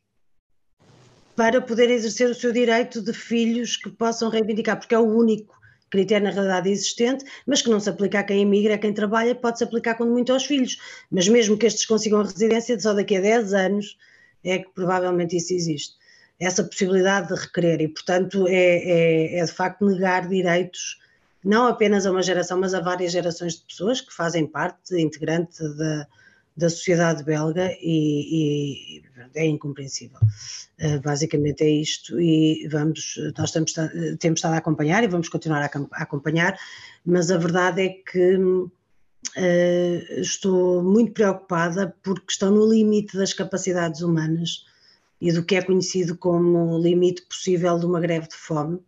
para 1.36 1.62
poder 1.62 1.90
exercer 1.90 2.30
o 2.30 2.36
seu 2.36 2.52
direito 2.52 3.02
de 3.02 3.14
filhos 3.14 3.78
que 3.78 3.90
possam 3.90 4.30
reivindicar, 4.30 4.78
porque 4.78 4.94
é 4.94 5.00
o 5.00 5.18
único 5.18 5.54
critério 5.90 6.26
na 6.26 6.34
realidade 6.34 6.70
existente, 6.70 7.24
mas 7.46 7.62
que 7.62 7.70
não 7.70 7.80
se 7.80 7.90
aplica 7.90 8.20
a 8.20 8.24
quem 8.24 8.42
emigra, 8.42 8.76
a 8.76 8.78
quem 8.78 8.94
trabalha, 8.94 9.36
pode-se 9.36 9.64
aplicar 9.64 9.96
quando 9.96 10.12
muito 10.12 10.34
aos 10.34 10.46
filhos. 10.46 10.78
Mas 11.12 11.28
mesmo 11.28 11.58
que 11.58 11.68
estes 11.68 11.86
consigam 11.86 12.22
a 12.22 12.24
residência, 12.24 12.80
só 12.80 12.94
daqui 12.94 13.16
a 13.16 13.22
10 13.22 13.54
anos 13.54 13.98
é 14.44 14.60
que 14.60 14.70
provavelmente 14.74 15.38
isso 15.38 15.54
existe. 15.54 15.96
Essa 16.40 16.64
possibilidade 16.64 17.28
de 17.28 17.40
requerer, 17.40 17.82
e 17.82 17.88
portanto 17.88 18.48
é, 18.48 18.54
é, 18.54 19.40
é 19.40 19.46
de 19.46 19.52
facto 19.52 19.86
negar 19.86 20.28
direitos 20.28 21.00
não 21.44 21.68
apenas 21.68 22.06
a 22.06 22.12
uma 22.12 22.22
geração, 22.22 22.60
mas 22.60 22.74
a 22.74 22.80
várias 22.80 23.12
gerações 23.12 23.56
de 23.56 23.66
pessoas 23.66 24.00
que 24.00 24.14
fazem 24.14 24.48
parte 24.48 24.96
integrante 25.00 25.62
da, 25.76 26.08
da 26.56 26.70
sociedade 26.70 27.24
belga 27.24 27.72
e, 27.82 29.00
e 29.00 29.04
é 29.36 29.46
incompreensível. 29.46 30.20
Uh, 30.80 31.02
basicamente 31.02 31.64
é 31.64 31.70
isto 31.70 32.20
e 32.20 32.68
vamos, 32.72 33.16
nós 33.38 33.50
estamos, 33.50 33.74
temos 34.20 34.40
estado 34.40 34.54
a 34.54 34.58
acompanhar 34.58 35.04
e 35.04 35.08
vamos 35.08 35.30
continuar 35.30 35.62
a, 35.62 35.72
a 35.94 36.04
acompanhar, 36.04 36.58
mas 37.06 37.32
a 37.32 37.38
verdade 37.38 37.82
é 37.82 37.90
que 37.90 38.36
uh, 38.36 38.72
estou 40.18 40.84
muito 40.84 41.14
preocupada 41.14 41.96
porque 42.04 42.26
estão 42.30 42.52
no 42.52 42.70
limite 42.70 43.18
das 43.18 43.34
capacidades 43.34 44.02
humanas 44.02 44.66
e 45.20 45.32
do 45.32 45.44
que 45.44 45.56
é 45.56 45.62
conhecido 45.62 46.18
como 46.18 46.78
limite 46.80 47.24
possível 47.24 47.80
de 47.80 47.86
uma 47.86 48.00
greve 48.00 48.28
de 48.28 48.36
fome 48.36 48.80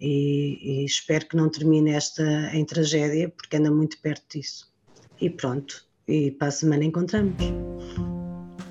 e, 0.00 0.82
e, 0.82 0.84
espero 0.84 1.26
que 1.26 1.36
não 1.36 1.48
termine 1.48 1.90
esta 1.92 2.22
em 2.54 2.64
tragédia, 2.64 3.30
porque 3.30 3.56
anda 3.56 3.70
muito 3.70 3.98
perto 4.00 4.38
disso. 4.38 4.70
E 5.20 5.30
pronto, 5.30 5.85
e 6.08 6.30
para 6.30 6.48
a 6.48 6.50
semana 6.50 6.84
encontramos. 6.84 7.34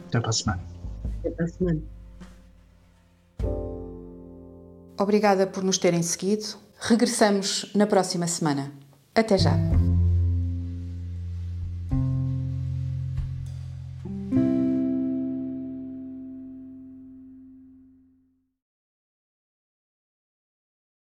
Até 0.08 0.20
para 0.20 0.30
a 0.30 0.34
semana. 0.34 0.64
Até 1.20 1.30
para 1.32 1.46
a 1.46 1.48
semana. 1.48 1.82
Obrigada 4.98 5.46
por 5.48 5.64
nos 5.64 5.78
terem 5.78 6.02
seguido. 6.02 6.46
Regressamos 6.80 7.72
na 7.76 7.88
próxima 7.88 8.28
semana. 8.28 8.72
Até 9.14 9.38
já. 9.38 9.75